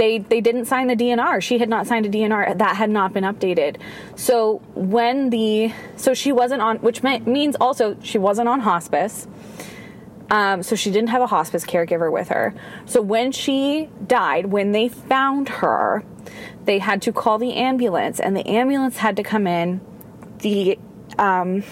[0.00, 1.42] they they didn't sign the DNR.
[1.42, 3.76] She had not signed a DNR that had not been updated.
[4.16, 9.28] So when the so she wasn't on, which meant, means also she wasn't on hospice.
[10.30, 12.54] Um, so she didn't have a hospice caregiver with her.
[12.86, 16.02] So when she died, when they found her,
[16.64, 19.80] they had to call the ambulance, and the ambulance had to come in.
[20.38, 20.78] The
[21.18, 21.62] um,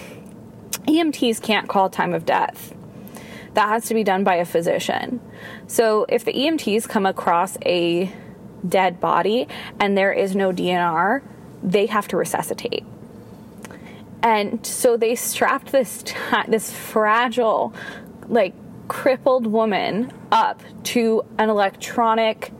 [0.85, 2.75] EMTs can't call time of death.
[3.59, 5.19] That has to be done by a physician.
[5.67, 8.09] So if the EMTs come across a
[8.65, 9.49] dead body
[9.81, 11.21] and there is no DNR,
[11.61, 12.85] they have to resuscitate.
[14.23, 16.15] And so they strapped this ti
[16.47, 17.73] this fragile,
[18.29, 18.53] like
[18.87, 20.61] crippled woman up
[20.95, 22.53] to an electronic.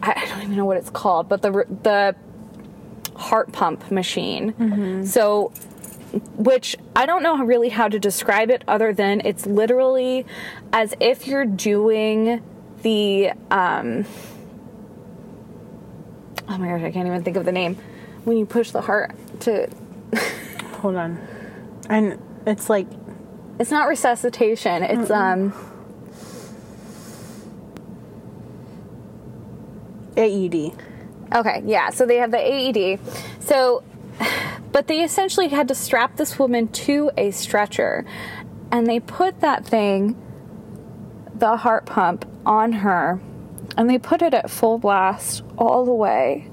[0.00, 1.50] I I don't even know what it's called, but the
[1.82, 2.14] the
[3.16, 4.52] heart pump machine.
[4.52, 5.04] Mm-hmm.
[5.06, 5.52] So
[6.36, 10.26] which I don't know really how to describe it other than it's literally
[10.72, 12.42] as if you're doing
[12.82, 14.04] the um
[16.48, 17.76] oh my gosh I can't even think of the name
[18.24, 19.68] when you push the heart to
[20.80, 21.18] Hold on.
[21.88, 22.86] And it's like
[23.58, 25.52] it's not resuscitation it's um
[30.16, 30.72] AED.
[31.34, 31.90] Okay, yeah.
[31.90, 33.00] So they have the AED.
[33.40, 33.82] So,
[34.72, 38.04] but they essentially had to strap this woman to a stretcher,
[38.70, 40.16] and they put that thing,
[41.34, 43.20] the heart pump, on her,
[43.76, 46.48] and they put it at full blast all the way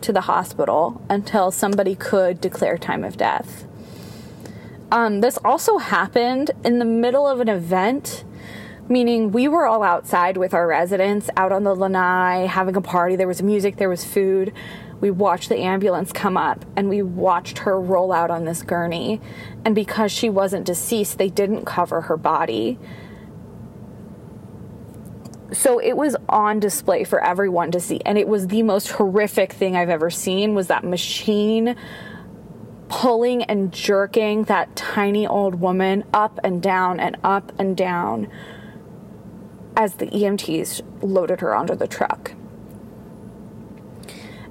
[0.00, 3.66] to the hospital until somebody could declare time of death.
[4.90, 8.24] Um, this also happened in the middle of an event,
[8.88, 13.16] meaning we were all outside with our residents out on the lanai having a party.
[13.16, 14.52] There was music, there was food.
[15.00, 19.20] We watched the ambulance come up and we watched her roll out on this gurney.
[19.64, 22.78] And because she wasn't deceased, they didn't cover her body.
[25.52, 29.52] So it was on display for everyone to see and it was the most horrific
[29.52, 31.74] thing I've ever seen was that machine
[32.88, 38.28] pulling and jerking that tiny old woman up and down and up and down
[39.76, 42.32] as the EMTs loaded her onto the truck.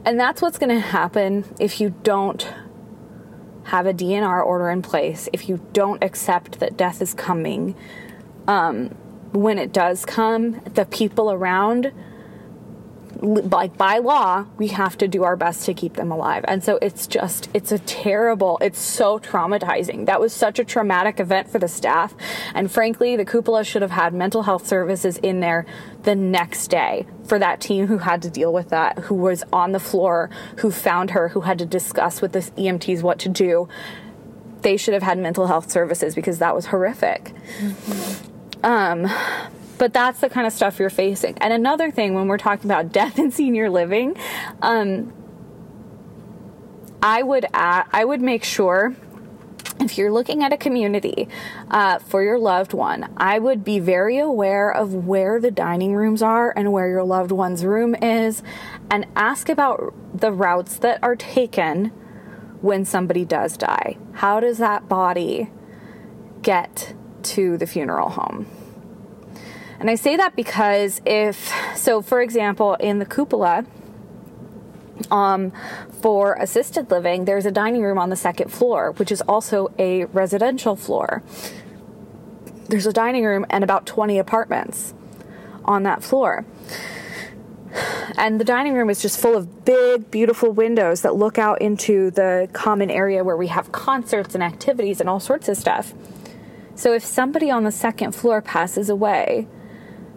[0.08, 2.48] And that's what's going to happen if you don't
[3.66, 7.76] have a DNR order in place, if you don't accept that death is coming.
[8.48, 8.96] Um,
[9.34, 11.92] when it does come, the people around
[13.22, 16.46] like by law we have to do our best to keep them alive.
[16.48, 20.06] And so it's just it's a terrible it's so traumatizing.
[20.06, 22.14] That was such a traumatic event for the staff.
[22.54, 25.66] And frankly the cupola should have had mental health services in there
[26.04, 29.72] the next day for that team who had to deal with that who was on
[29.72, 33.68] the floor who found her who had to discuss with the EMTs what to do.
[34.62, 37.34] They should have had mental health services because that was horrific.
[38.64, 39.08] Um
[39.78, 41.38] but that's the kind of stuff you're facing.
[41.40, 44.16] And another thing, when we're talking about death in senior living,
[44.62, 45.14] um,
[47.02, 48.96] I would add, I would make sure
[49.80, 51.28] if you're looking at a community
[51.70, 56.24] uh, for your loved one, I would be very aware of where the dining rooms
[56.24, 58.42] are and where your loved one's room is,
[58.90, 61.90] and ask about the routes that are taken
[62.62, 63.98] when somebody does die.
[64.14, 65.52] How does that body
[66.42, 68.48] get to the funeral home?
[69.80, 73.66] And I say that because if, so for example, in the cupola,
[75.12, 75.52] um,
[76.02, 80.06] for assisted living, there's a dining room on the second floor, which is also a
[80.06, 81.22] residential floor.
[82.70, 84.94] There's a dining room and about 20 apartments
[85.66, 86.46] on that floor.
[88.18, 92.10] And the dining room is just full of big, beautiful windows that look out into
[92.12, 95.94] the common area where we have concerts and activities and all sorts of stuff.
[96.76, 99.48] So if somebody on the second floor passes away,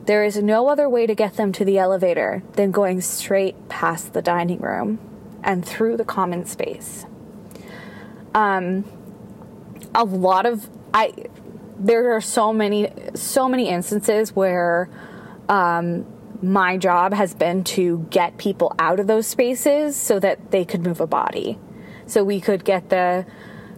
[0.07, 4.13] there is no other way to get them to the elevator than going straight past
[4.13, 4.99] the dining room.
[5.43, 7.07] and through the common space.
[8.35, 8.85] Um,
[9.95, 11.13] a lot of I
[11.79, 14.91] there are so many so many instances where
[15.49, 16.05] um,
[16.43, 20.85] my job has been to get people out of those spaces so that they could
[20.85, 21.59] move a body.
[22.07, 23.27] So we could get the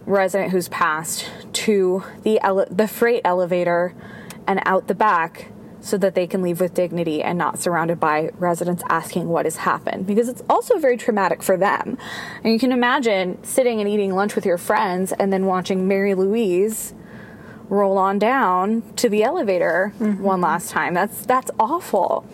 [0.05, 3.95] resident who's passed to the ele- the freight elevator
[4.47, 5.53] and out the back
[5.83, 9.57] so that they can leave with dignity and not surrounded by residents asking what has
[9.57, 11.99] happened because it's also very traumatic for them.
[12.43, 16.15] And you can imagine sitting and eating lunch with your friends and then watching Mary
[16.15, 16.95] Louise
[17.69, 20.23] roll on down to the elevator mm-hmm.
[20.23, 20.95] one last time.
[20.95, 22.25] That's that's awful.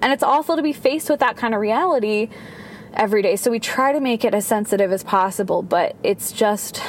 [0.00, 2.28] And it's awful to be faced with that kind of reality
[2.92, 3.36] every day.
[3.36, 6.80] So we try to make it as sensitive as possible, but it's just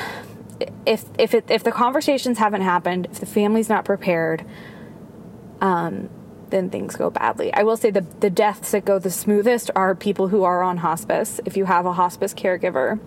[0.86, 4.46] if if it, if the conversations haven't happened, if the family's not prepared,
[5.62, 6.10] um,
[6.50, 7.54] then things go badly.
[7.54, 10.78] I will say the the deaths that go the smoothest are people who are on
[10.78, 11.40] hospice.
[11.46, 13.00] If you have a hospice caregiver,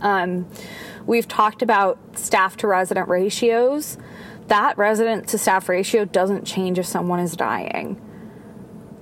[0.00, 0.46] um,
[1.06, 3.98] we've talked about staff to resident ratios.
[4.48, 8.00] That resident to staff ratio doesn't change if someone is dying.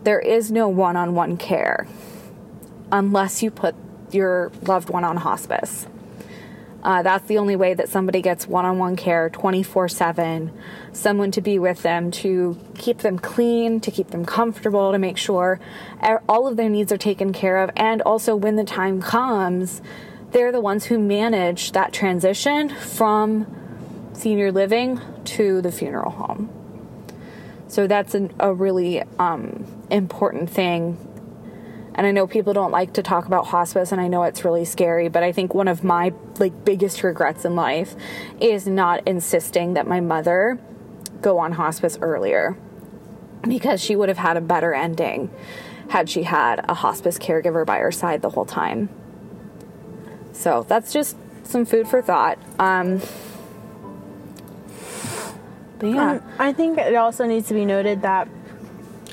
[0.03, 1.87] There is no one on one care
[2.93, 3.75] unless you put
[4.11, 5.87] your loved one on hospice.
[6.89, 10.51] Uh, that's the only way that somebody gets one on one care 24 7,
[10.95, 15.19] someone to be with them, to keep them clean, to keep them comfortable, to make
[15.19, 15.61] sure
[16.27, 17.71] all of their needs are taken care of.
[17.77, 19.83] And also, when the time comes,
[20.31, 23.47] they're the ones who manage that transition from
[24.15, 26.49] senior living to the funeral home.
[27.69, 30.97] So that's an, a really um, important thing
[31.99, 34.65] and I know people don't like to talk about hospice and I know it's really
[34.65, 37.97] scary, but I think one of my like biggest regrets in life
[38.41, 40.61] is not insisting that my mother
[41.21, 42.57] go on hospice earlier
[43.43, 45.29] because she would have had a better ending
[45.89, 48.89] had she had a hospice caregiver by her side the whole time.
[50.33, 52.39] So that's just some food for thought.
[52.61, 53.01] Um,
[55.81, 56.13] but yeah.
[56.13, 58.29] Um, I think it also needs to be noted that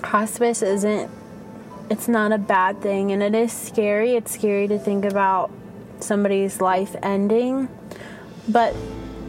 [0.04, 1.10] hospice isn't
[1.90, 4.16] it's not a bad thing and it is scary.
[4.16, 5.52] It's scary to think about
[6.00, 7.70] somebody's life ending.
[8.48, 8.76] But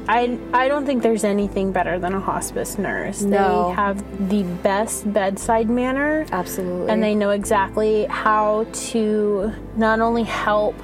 [0.09, 3.23] I I don't think there's anything better than a hospice nurse.
[3.23, 3.69] No.
[3.69, 6.27] They have the best bedside manner.
[6.31, 6.91] Absolutely.
[6.91, 10.77] And they know exactly how to not only help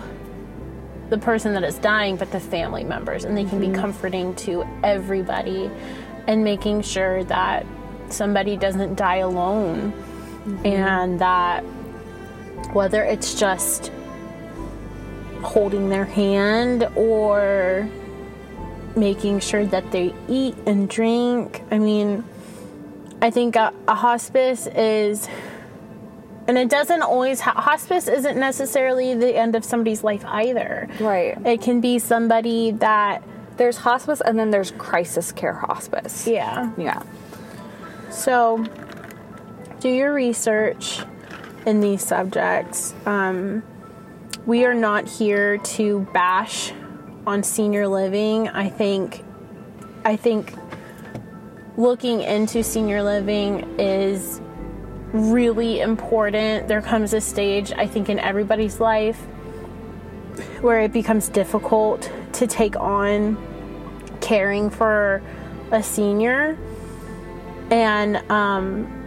[1.09, 3.73] the person that is dying but the family members and they can mm-hmm.
[3.73, 5.71] be comforting to everybody
[6.27, 7.67] and making sure that
[8.09, 9.93] somebody doesn't die alone
[10.45, 10.67] mm-hmm.
[10.67, 11.63] and that
[12.73, 13.91] whether it's just
[15.43, 17.89] holding their hand or
[18.97, 21.63] making sure that they eat and drink.
[21.71, 22.25] I mean,
[23.21, 25.29] I think a, a hospice is,
[26.47, 30.89] and it doesn't always, ha- hospice isn't necessarily the end of somebody's life either.
[31.01, 31.37] Right.
[31.47, 33.23] It can be somebody that.
[33.59, 36.27] There's hospice and then there's crisis care hospice.
[36.27, 36.73] Yeah.
[36.79, 37.03] Yeah.
[38.11, 38.65] So,
[39.83, 41.01] do your research
[41.67, 42.95] in these subjects.
[43.05, 43.65] Um,
[44.47, 46.73] we are not here to bash
[47.27, 48.49] on senior living.
[48.49, 49.25] I think,
[50.05, 50.55] I think
[51.77, 54.41] looking into senior living is
[55.13, 56.69] really important.
[56.69, 59.19] There comes a stage, I think, in everybody's life
[60.61, 63.37] where it becomes difficult to take on
[64.21, 65.23] caring for
[65.73, 66.57] a senior.
[67.71, 69.02] And um,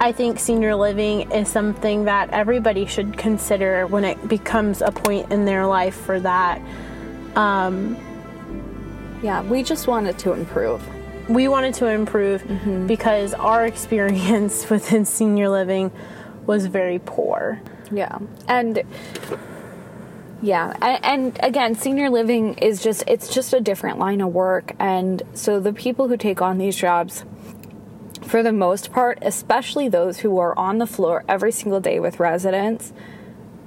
[0.00, 5.32] I think senior living is something that everybody should consider when it becomes a point
[5.32, 6.60] in their life for that.
[7.36, 7.96] Um,
[9.22, 10.82] yeah, we just wanted to improve.
[11.28, 12.86] We wanted to improve mm-hmm.
[12.86, 15.90] because our experience within senior living
[16.46, 17.60] was very poor.
[17.90, 18.18] Yeah.
[18.48, 18.82] And
[20.42, 25.22] yeah, and again, senior living is just it's just a different line of work and
[25.32, 27.24] so the people who take on these jobs
[28.34, 32.18] for the most part, especially those who are on the floor every single day with
[32.18, 32.92] residents,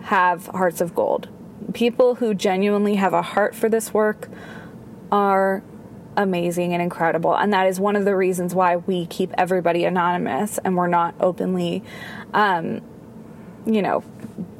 [0.02, 1.30] have hearts of gold.
[1.74, 4.28] People who genuinely have a heart for this work
[5.10, 5.64] are
[6.18, 7.34] amazing and incredible.
[7.34, 11.16] And that is one of the reasons why we keep everybody anonymous and we're not
[11.22, 11.82] openly,
[12.34, 12.82] um,
[13.66, 14.02] you know,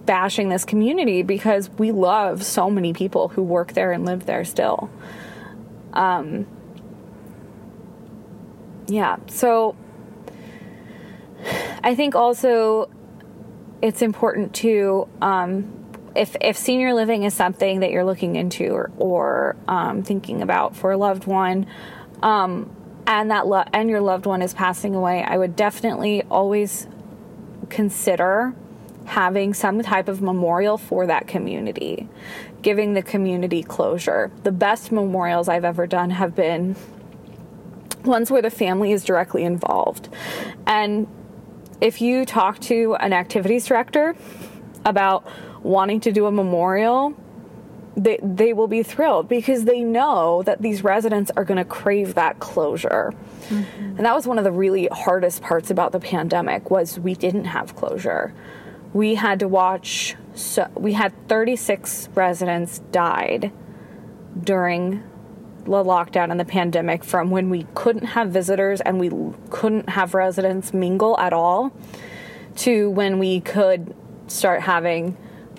[0.06, 4.46] bashing this community because we love so many people who work there and live there
[4.46, 4.90] still.
[5.92, 6.48] Um,
[8.88, 9.76] yeah, so
[11.84, 12.90] I think also
[13.82, 15.74] it's important to um,
[16.16, 20.76] if if senior living is something that you're looking into or, or um, thinking about
[20.76, 21.68] for a loved one,
[22.24, 22.70] um,
[23.06, 26.88] and that lo- and your loved one is passing away, I would definitely always
[27.70, 28.54] consider
[29.06, 32.10] having some type of memorial for that community,
[32.62, 34.32] giving the community closure.
[34.44, 36.76] The best memorials I've ever done have been
[38.04, 40.10] ones where the family is directly involved.
[40.66, 41.08] And
[41.82, 44.16] if you talk to an activities director
[44.86, 45.26] about
[45.64, 47.16] wanting to do a memorial,
[47.96, 52.14] they, they will be thrilled because they know that these residents are going to crave
[52.14, 53.14] that closure.
[53.50, 53.84] Mm-hmm.
[53.98, 57.46] And that was one of the really hardest parts about the pandemic was we didn't
[57.46, 58.34] have closure.
[58.94, 63.52] We had to watch so we had 36 residents died
[64.40, 65.04] during
[65.68, 69.12] the lockdown and the pandemic from when we couldn't have visitors and we
[69.50, 71.72] couldn't have residents mingle at all
[72.56, 73.94] to when we could
[74.28, 75.16] start having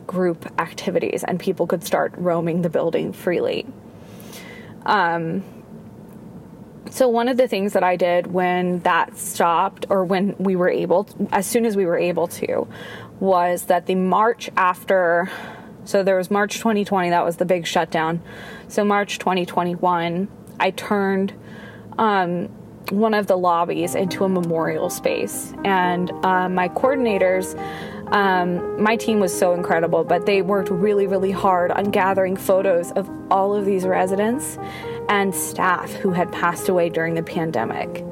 [0.07, 3.67] group activities and people could start roaming the building freely.
[4.87, 5.45] Um,
[6.91, 10.71] so one of the things that I did when that stopped or when we were
[10.71, 12.67] able to, as soon as we were able to
[13.21, 15.31] was that the March after
[15.89, 18.21] so there was March 2020 that was the big shutdown.
[18.69, 20.29] So March 2021
[20.61, 21.33] I turned
[21.97, 22.49] um,
[22.91, 27.59] one of the lobbies into a memorial space and uh, my coordinators
[28.13, 32.91] um, my team was so incredible, but they worked really, really hard on gathering photos
[32.93, 34.59] of all of these residents
[35.11, 38.05] and staff who had passed away during the pandemic.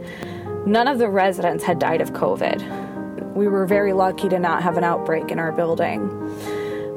[0.67, 3.35] None of the residents had died of COVID.
[3.35, 6.11] We were very lucky to not have an outbreak in our building.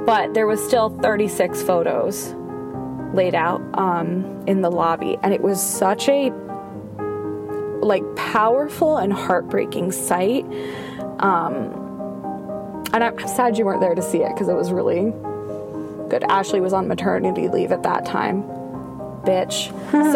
[0.06, 2.34] But there was still 36 photos
[3.14, 6.32] laid out um, in the lobby, and it was such a
[7.82, 10.46] like powerful and heartbreaking sight.
[11.20, 11.76] Um,
[12.92, 15.12] and I'm sad you weren't there to see it because it was really
[16.10, 16.24] good.
[16.24, 18.44] Ashley was on maternity leave at that time.
[19.24, 19.70] Bitch.
[19.90, 20.14] Hmm.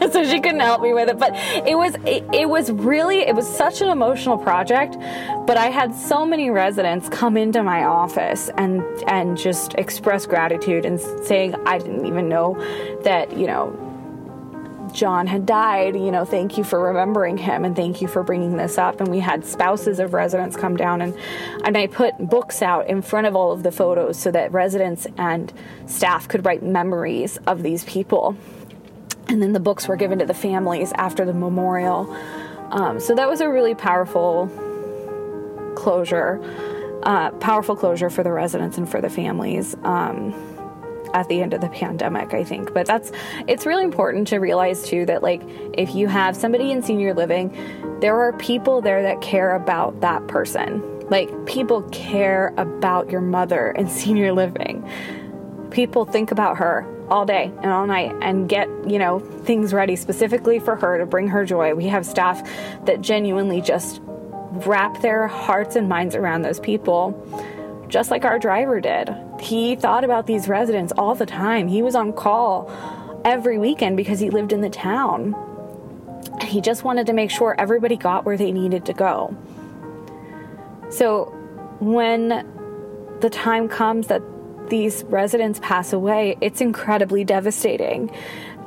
[0.00, 1.18] so, so she couldn't help me with it.
[1.18, 1.34] But
[1.66, 4.96] it was it, it was really it was such an emotional project.
[5.46, 10.84] But I had so many residents come into my office and and just express gratitude
[10.84, 12.54] and saying I didn't even know
[13.04, 13.83] that, you know,
[14.92, 18.56] John had died, you know, thank you for remembering him and thank you for bringing
[18.56, 19.00] this up.
[19.00, 21.16] And we had spouses of residents come down and,
[21.64, 25.06] and I put books out in front of all of the photos so that residents
[25.18, 25.52] and
[25.86, 28.36] staff could write memories of these people.
[29.28, 32.14] And then the books were given to the families after the memorial.
[32.70, 34.50] Um, so that was a really powerful
[35.76, 36.40] closure,
[37.02, 39.74] uh, powerful closure for the residents and for the families.
[39.82, 40.53] Um,
[41.14, 42.74] at the end of the pandemic, I think.
[42.74, 43.12] But that's
[43.46, 45.42] it's really important to realize too that like
[45.72, 47.56] if you have somebody in senior living,
[48.00, 50.82] there are people there that care about that person.
[51.08, 54.86] Like people care about your mother in senior living.
[55.70, 59.96] People think about her all day and all night and get, you know, things ready
[59.96, 61.74] specifically for her to bring her joy.
[61.74, 62.42] We have staff
[62.86, 67.12] that genuinely just wrap their hearts and minds around those people
[67.88, 69.14] just like our driver did.
[69.40, 71.68] He thought about these residents all the time.
[71.68, 72.70] He was on call
[73.24, 75.34] every weekend because he lived in the town.
[76.42, 79.36] He just wanted to make sure everybody got where they needed to go.
[80.90, 81.24] So
[81.80, 82.28] when
[83.20, 84.22] the time comes that
[84.68, 88.10] these residents pass away, it's incredibly devastating.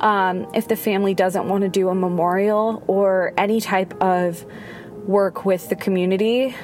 [0.00, 4.44] Um, if the family doesn't want to do a memorial or any type of
[5.06, 6.54] work with the community,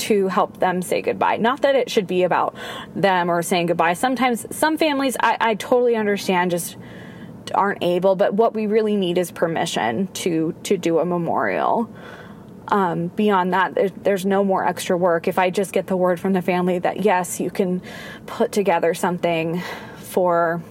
[0.00, 1.36] to help them say goodbye.
[1.36, 2.54] Not that it should be about
[2.94, 3.94] them or saying goodbye.
[3.94, 6.76] Sometimes some families, I, I totally understand, just
[7.54, 8.16] aren't able.
[8.16, 11.90] But what we really need is permission to to do a memorial.
[12.68, 15.28] Um, beyond that, there's no more extra work.
[15.28, 17.80] If I just get the word from the family that yes, you can
[18.26, 19.62] put together something
[19.98, 20.62] for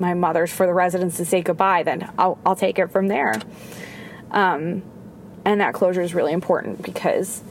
[0.00, 3.34] my mother's for the residents to say goodbye, then I'll, I'll take it from there.
[4.30, 4.82] Um,
[5.44, 7.42] and that closure is really important because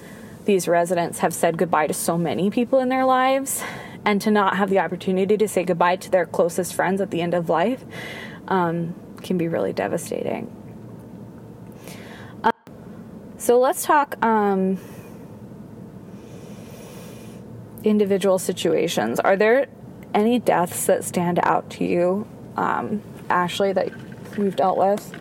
[0.49, 3.61] these residents have said goodbye to so many people in their lives,
[4.03, 7.21] and to not have the opportunity to say goodbye to their closest friends at the
[7.21, 7.85] end of life
[8.47, 10.51] um, can be really devastating.
[12.43, 12.51] Uh,
[13.37, 14.79] so let's talk um,
[17.83, 19.19] individual situations.
[19.19, 19.67] Are there
[20.15, 22.27] any deaths that stand out to you,
[22.57, 23.89] um, Ashley, that
[24.35, 25.13] you've dealt with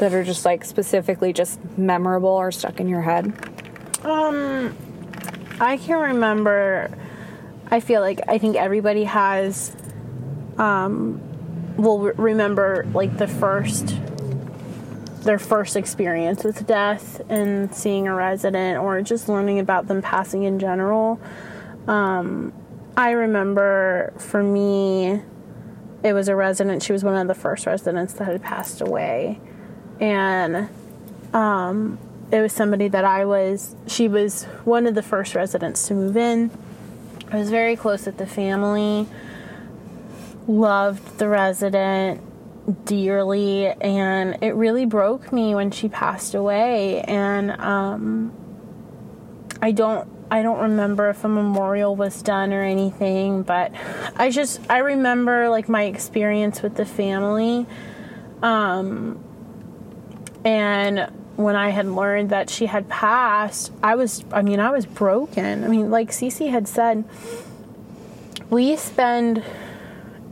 [0.00, 3.53] that are just like specifically just memorable or stuck in your head?
[4.04, 4.76] Um,
[5.60, 6.96] I can remember.
[7.70, 9.74] I feel like I think everybody has.
[10.58, 11.20] Um,
[11.76, 13.96] will re- remember like the first
[15.22, 20.44] their first experience with death and seeing a resident or just learning about them passing
[20.44, 21.18] in general.
[21.88, 22.52] Um,
[22.96, 25.22] I remember for me,
[26.02, 26.82] it was a resident.
[26.82, 29.40] She was one of the first residents that had passed away,
[29.98, 30.68] and
[31.32, 31.98] um,
[32.30, 36.16] it was somebody that I was, she was one of the first residents to move
[36.16, 36.50] in.
[37.30, 39.06] I was very close with the family,
[40.46, 42.20] loved the resident
[42.84, 47.00] dearly, and it really broke me when she passed away.
[47.02, 48.32] And um,
[49.60, 53.72] I don't I don't remember if a memorial was done or anything, but
[54.16, 57.66] I just I remember like my experience with the family.
[58.42, 59.22] Um
[60.44, 64.86] and when I had learned that she had passed, I was I mean, I was
[64.86, 65.64] broken.
[65.64, 67.04] I mean, like CC had said,
[68.50, 69.42] we spend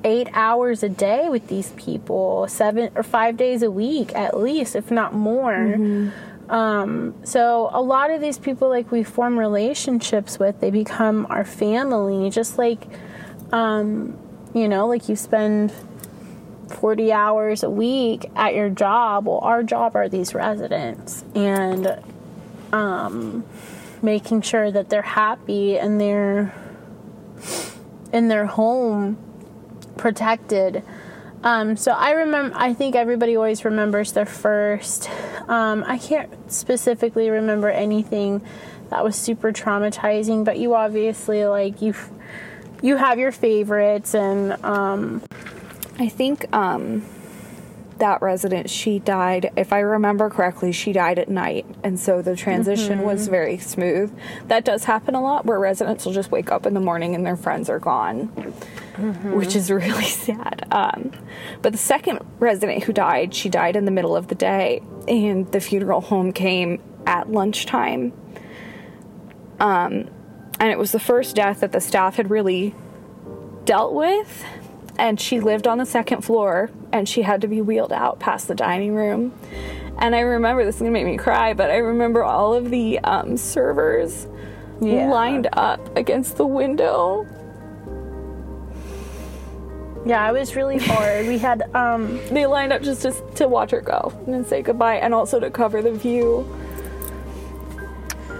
[0.04, 4.74] 8 hours a day with these people, 7 or 5 days a week at least,
[4.74, 5.52] if not more.
[5.52, 6.10] Mm-hmm
[6.52, 11.46] um, so a lot of these people, like we form relationships with, they become our
[11.46, 12.28] family.
[12.28, 12.86] Just like,
[13.52, 14.18] um,
[14.54, 15.72] you know, like you spend
[16.72, 19.26] 40 hours a week at your job.
[19.26, 21.98] Well, our job are these residents, and
[22.72, 23.44] um,
[24.02, 26.54] making sure that they're happy and they're
[28.12, 29.18] in their home,
[29.96, 30.82] protected.
[31.42, 32.56] Um, so I remember.
[32.56, 35.10] I think everybody always remembers their first
[35.48, 38.42] um, I can't specifically remember anything
[38.90, 41.94] that was super traumatizing, but you obviously like you
[42.80, 45.22] you have your favorites, and um,
[45.98, 47.04] I think um,
[47.98, 49.52] that resident she died.
[49.56, 53.06] If I remember correctly, she died at night, and so the transition mm-hmm.
[53.06, 54.12] was very smooth.
[54.48, 57.24] That does happen a lot, where residents will just wake up in the morning and
[57.24, 58.28] their friends are gone.
[58.92, 59.32] Mm-hmm.
[59.32, 60.66] which is really sad.
[60.70, 61.12] Um,
[61.62, 65.50] but the second resident who died, she died in the middle of the day, and
[65.50, 68.12] the funeral home came at lunchtime.
[69.60, 70.10] Um,
[70.60, 72.74] and it was the first death that the staff had really
[73.64, 74.44] dealt with.
[74.98, 78.48] And she lived on the second floor, and she had to be wheeled out past
[78.48, 79.32] the dining room.
[79.98, 82.98] And I remember this is gonna make me cry, but I remember all of the
[83.00, 84.26] um, servers
[84.80, 85.08] yeah.
[85.08, 87.26] lined up against the window
[90.04, 91.26] yeah, it was really hard.
[91.26, 94.96] we had um they lined up just to, to watch her go and say goodbye
[94.96, 96.46] and also to cover the view.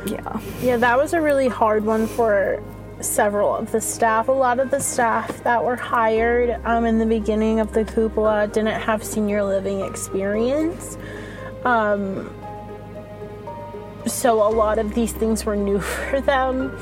[0.07, 0.41] Yeah.
[0.61, 2.63] Yeah, that was a really hard one for
[3.03, 4.29] several of the staff.
[4.29, 8.49] A lot of the staff that were hired um, in the beginning of the cupola
[8.49, 10.97] didn't have senior living experience.
[11.65, 12.33] Um,
[14.07, 16.77] so a lot of these things were new for them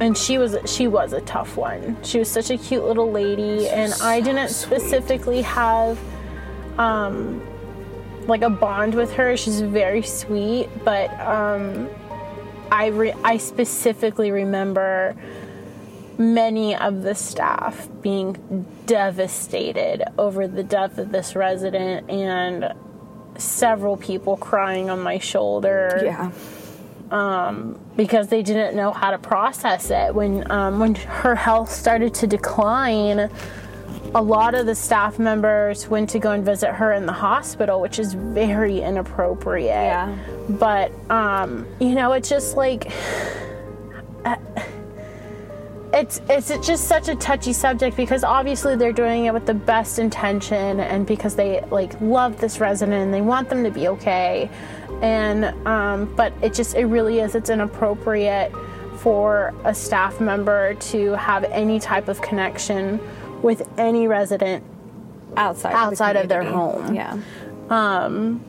[0.00, 1.96] and she was she was a tough one.
[2.02, 5.98] She was such a cute little lady, and I didn't specifically have
[6.78, 7.42] um,
[8.26, 9.36] like a bond with her.
[9.36, 11.88] She's very sweet, but um,
[12.70, 15.16] I re- I specifically remember
[16.18, 22.72] many of the staff being devastated over the death of this resident and
[23.36, 26.00] several people crying on my shoulder.
[26.02, 26.30] Yeah
[27.10, 30.14] um, because they didn't know how to process it.
[30.14, 33.30] When um, when her health started to decline,
[34.14, 37.80] a lot of the staff members went to go and visit her in the hospital,
[37.80, 39.66] which is very inappropriate.
[39.66, 40.16] Yeah.
[40.48, 42.92] But um, you know, it's just like.
[44.24, 44.36] Uh,
[45.92, 49.98] it's it's just such a touchy subject because obviously they're doing it with the best
[49.98, 54.50] intention and because they like love this resident and they want them to be okay
[55.00, 58.52] and um, but it just it really is it's inappropriate
[58.96, 63.00] for a staff member to have any type of connection
[63.46, 64.64] with any resident
[65.36, 66.94] outside outside of, of their home.
[66.94, 67.18] Yeah.
[67.70, 68.44] Um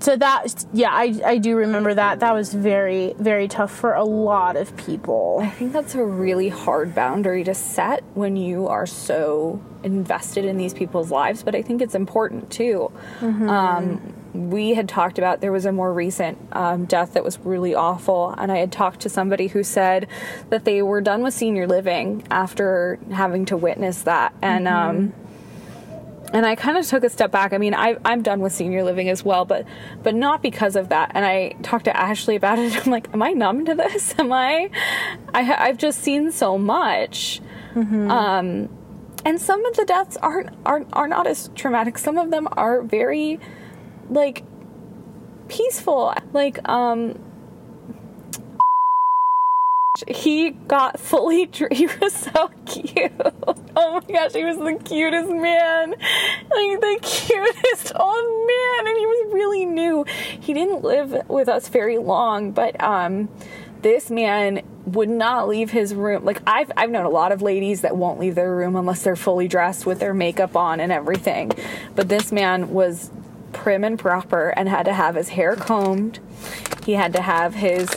[0.00, 2.20] so that yeah I, I do remember that.
[2.20, 5.40] That was very very tough for a lot of people.
[5.42, 10.58] I think that's a really hard boundary to set when you are so invested in
[10.58, 12.92] these people's lives but i think it's important too.
[13.20, 13.48] Mm-hmm.
[13.48, 17.74] um, we had talked about there was a more recent um, death that was really
[17.74, 20.06] awful and i had talked to somebody who said
[20.50, 24.90] that they were done with senior living after having to witness that and mm-hmm.
[24.90, 25.14] um,
[26.32, 27.52] and I kind of took a step back.
[27.52, 29.66] I mean, I, I'm done with senior living as well, but
[30.02, 31.12] but not because of that.
[31.14, 32.76] And I talked to Ashley about it.
[32.86, 34.14] I'm like, am I numb to this?
[34.18, 34.70] Am I?
[35.34, 37.40] I I've just seen so much.
[37.74, 38.10] Mm-hmm.
[38.10, 38.68] Um,
[39.24, 41.98] and some of the deaths aren't are are not as traumatic.
[41.98, 43.40] Some of them are very
[44.10, 44.44] like
[45.48, 46.14] peaceful.
[46.32, 47.18] Like um
[50.06, 53.12] he got fully he was so cute.
[53.76, 55.90] Oh my gosh he was the cutest man.
[55.90, 60.04] Like the cutest old man and he was really new.
[60.04, 63.28] He didn't live with us very long but um
[63.82, 66.24] this man would not leave his room.
[66.24, 69.16] Like I've I've known a lot of ladies that won't leave their room unless they're
[69.16, 71.52] fully dressed with their makeup on and everything.
[71.94, 73.10] But this man was
[73.52, 76.18] prim and proper and had to have his hair combed.
[76.84, 77.90] He had to have his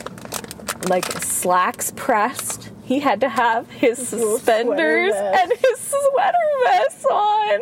[0.88, 2.70] like slacks pressed.
[2.84, 7.62] He had to have his suspenders and his sweater vest on.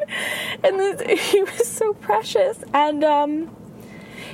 [0.64, 2.64] And this, he was so precious.
[2.74, 3.56] And um,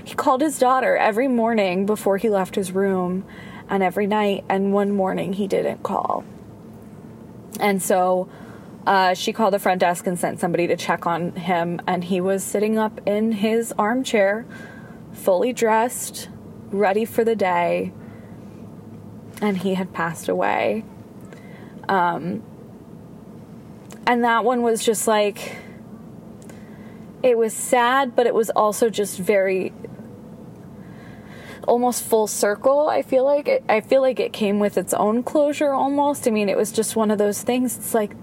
[0.04, 3.26] he called his daughter every morning before he left his room
[3.70, 4.46] and every night.
[4.48, 6.24] And one morning he didn't call.
[7.60, 8.30] And so
[8.88, 11.80] uh, she called the front desk and sent somebody to check on him.
[11.86, 14.46] And he was sitting up in his armchair,
[15.12, 16.30] fully dressed,
[16.72, 17.92] ready for the day
[19.42, 20.84] and he had passed away.
[21.88, 22.44] Um,
[24.06, 25.58] and that one was just like,
[27.24, 29.74] it was sad, but it was also just very
[31.68, 35.22] almost full circle i feel like it, i feel like it came with its own
[35.22, 38.16] closure almost i mean it was just one of those things it's like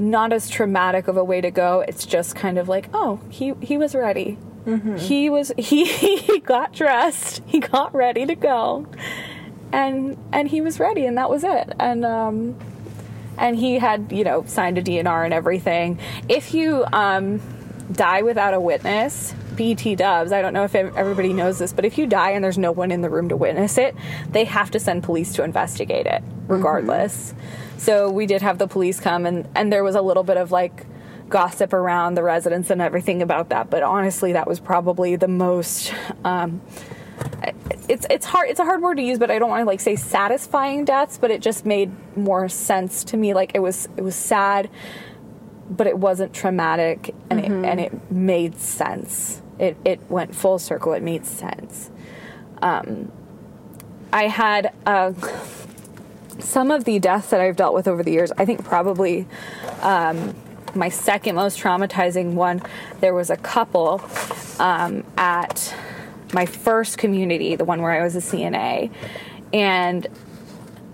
[0.00, 3.54] not as traumatic of a way to go it's just kind of like oh he
[3.60, 4.96] he was ready mm-hmm.
[4.96, 8.86] he was he he got dressed he got ready to go
[9.72, 11.72] and and he was ready, and that was it.
[11.78, 12.58] And um,
[13.36, 15.98] and he had you know signed a DNR and everything.
[16.28, 17.40] If you um,
[17.92, 20.32] die without a witness, BT dubs.
[20.32, 22.90] I don't know if everybody knows this, but if you die and there's no one
[22.90, 23.94] in the room to witness it,
[24.30, 27.32] they have to send police to investigate it, regardless.
[27.32, 27.69] Mm-hmm.
[27.80, 30.52] So we did have the police come, and and there was a little bit of
[30.52, 30.84] like
[31.30, 33.70] gossip around the residents and everything about that.
[33.70, 35.94] But honestly, that was probably the most.
[36.22, 36.60] Um,
[37.88, 39.80] it's it's hard it's a hard word to use but i don't want to like
[39.80, 44.00] say satisfying deaths but it just made more sense to me like it was it
[44.00, 44.70] was sad
[45.68, 47.64] but it wasn't traumatic and mm-hmm.
[47.64, 51.90] it and it made sense it it went full circle it made sense
[52.62, 53.12] um,
[54.12, 55.12] i had uh,
[56.40, 59.26] some of the deaths that i've dealt with over the years i think probably
[59.82, 60.34] um,
[60.74, 62.62] my second most traumatizing one
[63.00, 64.00] there was a couple
[64.58, 65.74] um, at
[66.32, 68.90] my first community, the one where I was a CNA,
[69.52, 70.06] and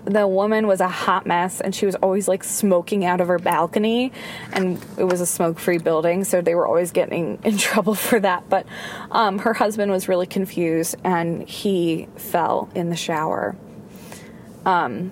[0.05, 3.37] the woman was a hot mess and she was always like smoking out of her
[3.37, 4.13] balcony
[4.53, 8.47] and it was a smoke-free building so they were always getting in trouble for that.
[8.47, 8.65] But
[9.11, 13.57] um, her husband was really confused and he fell in the shower.
[14.65, 15.11] Um,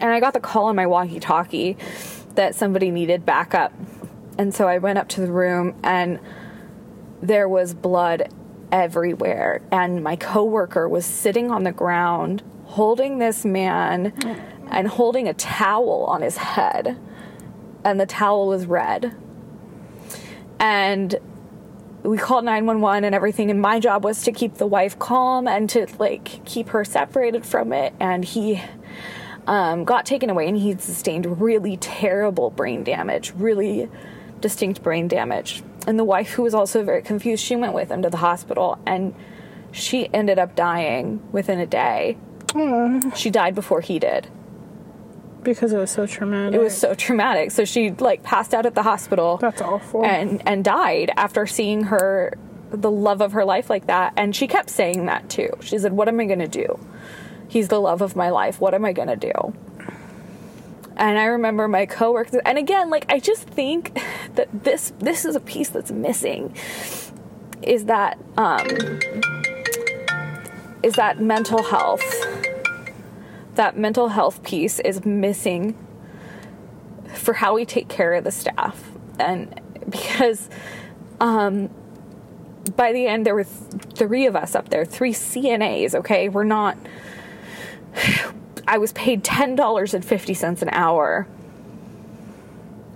[0.00, 1.76] and i got the call on my walkie-talkie
[2.34, 3.72] that somebody needed backup.
[4.38, 6.18] And so i went up to the room and
[7.22, 8.32] there was blood
[8.72, 9.62] everywhere.
[9.70, 14.12] And my coworker was sitting on the ground holding this man
[14.70, 16.98] and holding a towel on his head.
[17.84, 19.14] And the towel was red.
[20.58, 21.16] And
[22.02, 23.50] we called 911 and everything.
[23.50, 27.44] And my job was to keep the wife calm and to like keep her separated
[27.44, 27.92] from it.
[27.98, 28.62] And he
[29.50, 33.88] um, got taken away and he sustained really terrible brain damage really
[34.40, 38.02] distinct brain damage and the wife, who was also very confused, she went with him
[38.02, 39.14] to the hospital and
[39.72, 42.16] she ended up dying within a day.
[42.48, 43.14] Aww.
[43.16, 44.28] She died before he did.
[45.42, 46.54] Because it was so traumatic.
[46.54, 47.50] It was so traumatic.
[47.50, 49.38] So she like passed out at the hospital.
[49.38, 50.04] That's awful.
[50.04, 52.36] And and died after seeing her
[52.70, 54.12] the love of her life like that.
[54.16, 55.50] And she kept saying that too.
[55.60, 56.78] She said, What am I gonna do?
[57.50, 58.60] He's the love of my life.
[58.60, 59.32] What am I gonna do?
[61.00, 63.98] and I remember my coworkers and again like I just think
[64.34, 66.54] that this this is a piece that's missing
[67.62, 68.66] is that um
[70.82, 72.04] is that mental health
[73.54, 75.74] that mental health piece is missing
[77.14, 80.50] for how we take care of the staff and because
[81.18, 81.70] um
[82.76, 86.44] by the end there were th- three of us up there three CNAs okay we're
[86.44, 86.76] not
[88.66, 91.26] I was paid $10.50 an hour.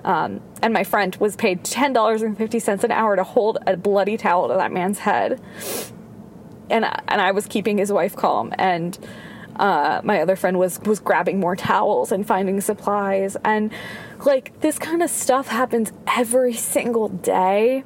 [0.04, 4.54] Um, and my friend was paid $10.50 an hour to hold a bloody towel to
[4.54, 5.40] that man's head.
[6.70, 8.52] And, and I was keeping his wife calm.
[8.58, 8.98] And
[9.56, 13.36] uh, my other friend was, was grabbing more towels and finding supplies.
[13.44, 13.72] And
[14.24, 17.84] like this kind of stuff happens every single day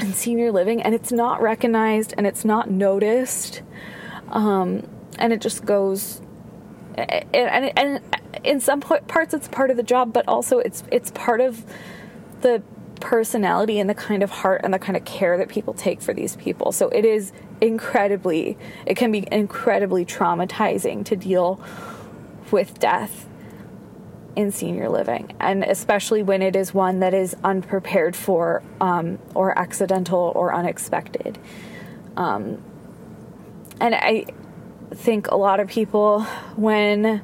[0.00, 3.62] in senior living, and it's not recognized and it's not noticed.
[4.28, 4.86] Um,
[5.18, 6.20] and it just goes
[6.96, 8.00] and, and
[8.44, 11.64] in some parts it's part of the job, but also it's it's part of
[12.40, 12.62] the
[13.00, 16.12] personality and the kind of heart and the kind of care that people take for
[16.12, 16.72] these people.
[16.72, 21.60] So it is incredibly, it can be incredibly traumatizing to deal
[22.50, 23.26] with death
[24.36, 29.56] in senior living, and especially when it is one that is unprepared for um, or
[29.58, 31.38] accidental or unexpected.
[32.16, 32.62] Um,
[33.80, 34.26] and I,
[34.94, 36.22] think a lot of people
[36.56, 37.22] when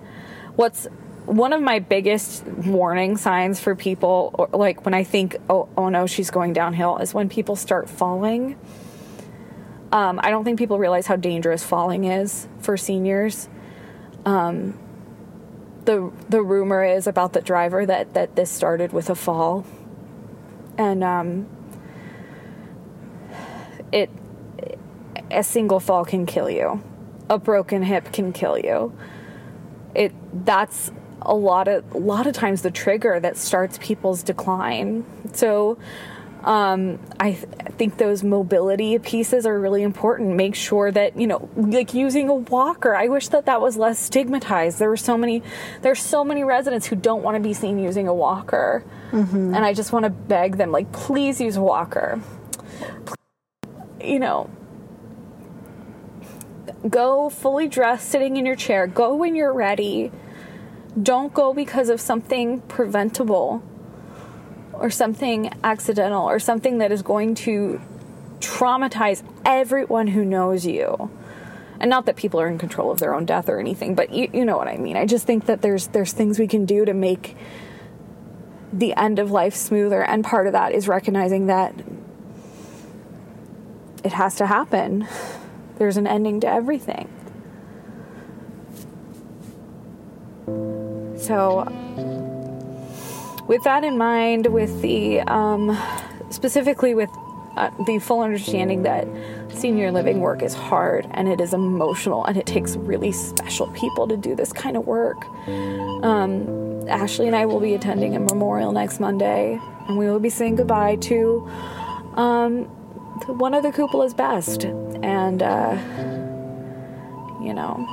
[0.57, 0.87] what's
[1.27, 5.89] one of my biggest warning signs for people, or like when I think, oh, oh
[5.89, 8.59] no, she's going downhill, is when people start falling.
[9.91, 13.49] Um, I don't think people realize how dangerous falling is for seniors.
[14.27, 14.79] Um,
[15.85, 19.65] the the rumor is about the driver that that this started with a fall,
[20.77, 21.47] and um,
[23.93, 24.11] it
[25.31, 26.83] a single fall can kill you,
[27.29, 28.97] a broken hip can kill you.
[29.95, 30.13] It
[30.45, 30.91] that's
[31.23, 35.05] a lot of a lot of times the trigger that starts people's decline.
[35.33, 35.79] So
[36.45, 37.47] um, I th-
[37.79, 40.37] think those mobility pieces are really important.
[40.37, 42.95] Make sure that you know, like using a walker.
[42.95, 44.79] I wish that that was less stigmatized.
[44.79, 45.43] There were so many,
[45.81, 49.55] there's so many residents who don't want to be seen using a walker, mm-hmm.
[49.55, 52.21] and I just want to beg them, like, please use a walker.
[54.03, 54.51] You know,
[56.89, 58.87] go fully dressed, sitting in your chair.
[58.87, 60.13] Go when you're ready.
[61.01, 63.63] Don't go because of something preventable
[64.73, 67.81] or something accidental or something that is going to
[68.41, 71.11] traumatize everyone who knows you.
[71.81, 74.29] And not that people are in control of their own death or anything, but you,
[74.33, 74.97] you know what I mean.
[74.97, 77.37] I just think that there's there's things we can do to make
[78.73, 81.75] the end of life smoother, and part of that is recognizing that
[84.05, 85.07] it has to happen.
[85.79, 87.09] There's an ending to everything.
[91.19, 91.65] So
[93.49, 95.77] with that in mind, with the um,
[96.31, 97.11] specifically with
[97.57, 99.07] uh, the full understanding that
[99.53, 104.09] senior living work is hard and it is emotional and it takes really special people
[104.09, 105.25] to do this kind of work.
[105.47, 109.59] Um, Ashley and I will be attending a memorial next Monday,
[109.89, 111.49] and we will be saying goodbye to,
[112.15, 112.65] um,
[113.25, 114.67] to one of the cupola's best.
[115.05, 115.77] And, uh,
[117.45, 117.87] you know,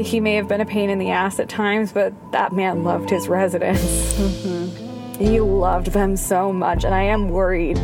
[0.00, 3.10] he may have been a pain in the ass at times, but that man loved
[3.10, 4.14] his residents.
[4.14, 5.16] Mm-hmm.
[5.16, 7.78] He loved them so much, and I am worried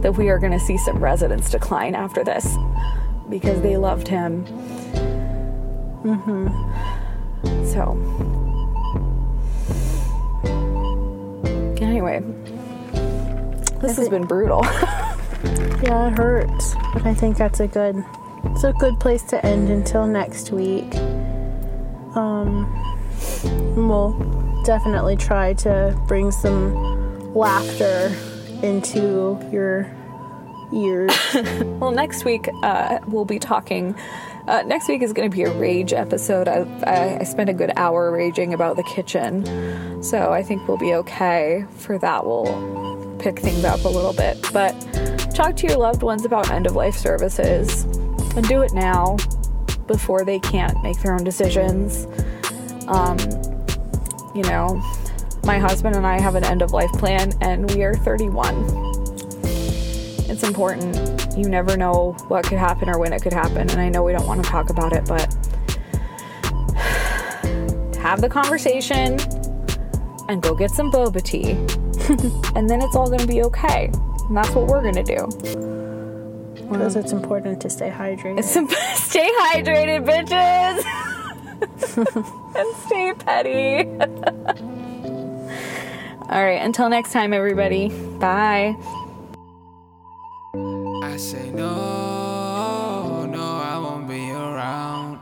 [0.00, 2.56] that we are going to see some residents decline after this
[3.28, 4.46] because they loved him.
[6.02, 6.48] Mm-hmm.
[7.66, 7.92] So,
[11.84, 12.22] anyway,
[13.82, 14.64] this has been brutal.
[15.82, 18.04] yeah, it hurts, but I think that's a good.
[18.44, 20.94] It's a good place to end until next week.
[22.14, 22.66] Um,
[23.76, 28.14] we'll definitely try to bring some laughter
[28.62, 29.90] into your
[30.72, 31.12] ears.
[31.80, 33.94] well, next week uh, we'll be talking.
[34.46, 36.48] Uh, next week is going to be a rage episode.
[36.48, 40.78] I, I, I spent a good hour raging about the kitchen, so I think we'll
[40.78, 42.26] be okay for that.
[42.26, 44.74] We'll pick things up a little bit, but
[45.40, 47.84] talk to your loved ones about end of life services
[48.36, 49.16] and do it now
[49.86, 52.06] before they can't make their own decisions.
[52.86, 53.16] Um,
[54.34, 54.82] you know,
[55.44, 58.54] my husband and I have an end of life plan, and we are 31.
[60.28, 61.34] It's important.
[61.38, 64.12] You never know what could happen or when it could happen, and I know we
[64.12, 65.26] don't want to talk about it, but
[67.96, 69.18] have the conversation
[70.28, 71.52] and go get some boba tea,
[72.54, 73.90] and then it's all going to be okay.
[74.30, 75.26] And that's what we're going to do.
[76.70, 78.38] Because it's important to stay hydrated.
[78.38, 78.52] It's
[79.02, 80.84] stay hydrated, bitches!
[82.56, 83.90] and stay petty.
[86.30, 87.88] All right, until next time, everybody.
[88.20, 88.76] Bye.
[90.54, 92.19] I say no,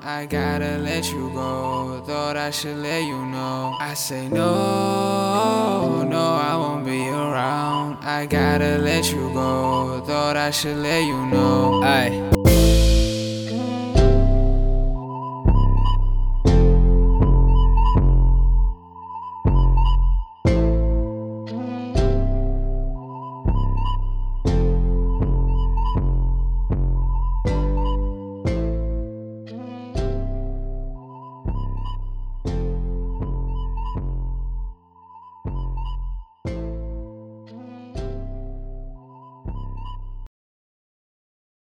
[0.09, 2.03] I gotta let you go.
[2.07, 3.77] Thought I should let you know.
[3.79, 7.99] I say no, no, I won't be around.
[8.03, 10.03] I gotta let you go.
[10.07, 11.83] Thought I should let you know.
[11.85, 12.78] Aye.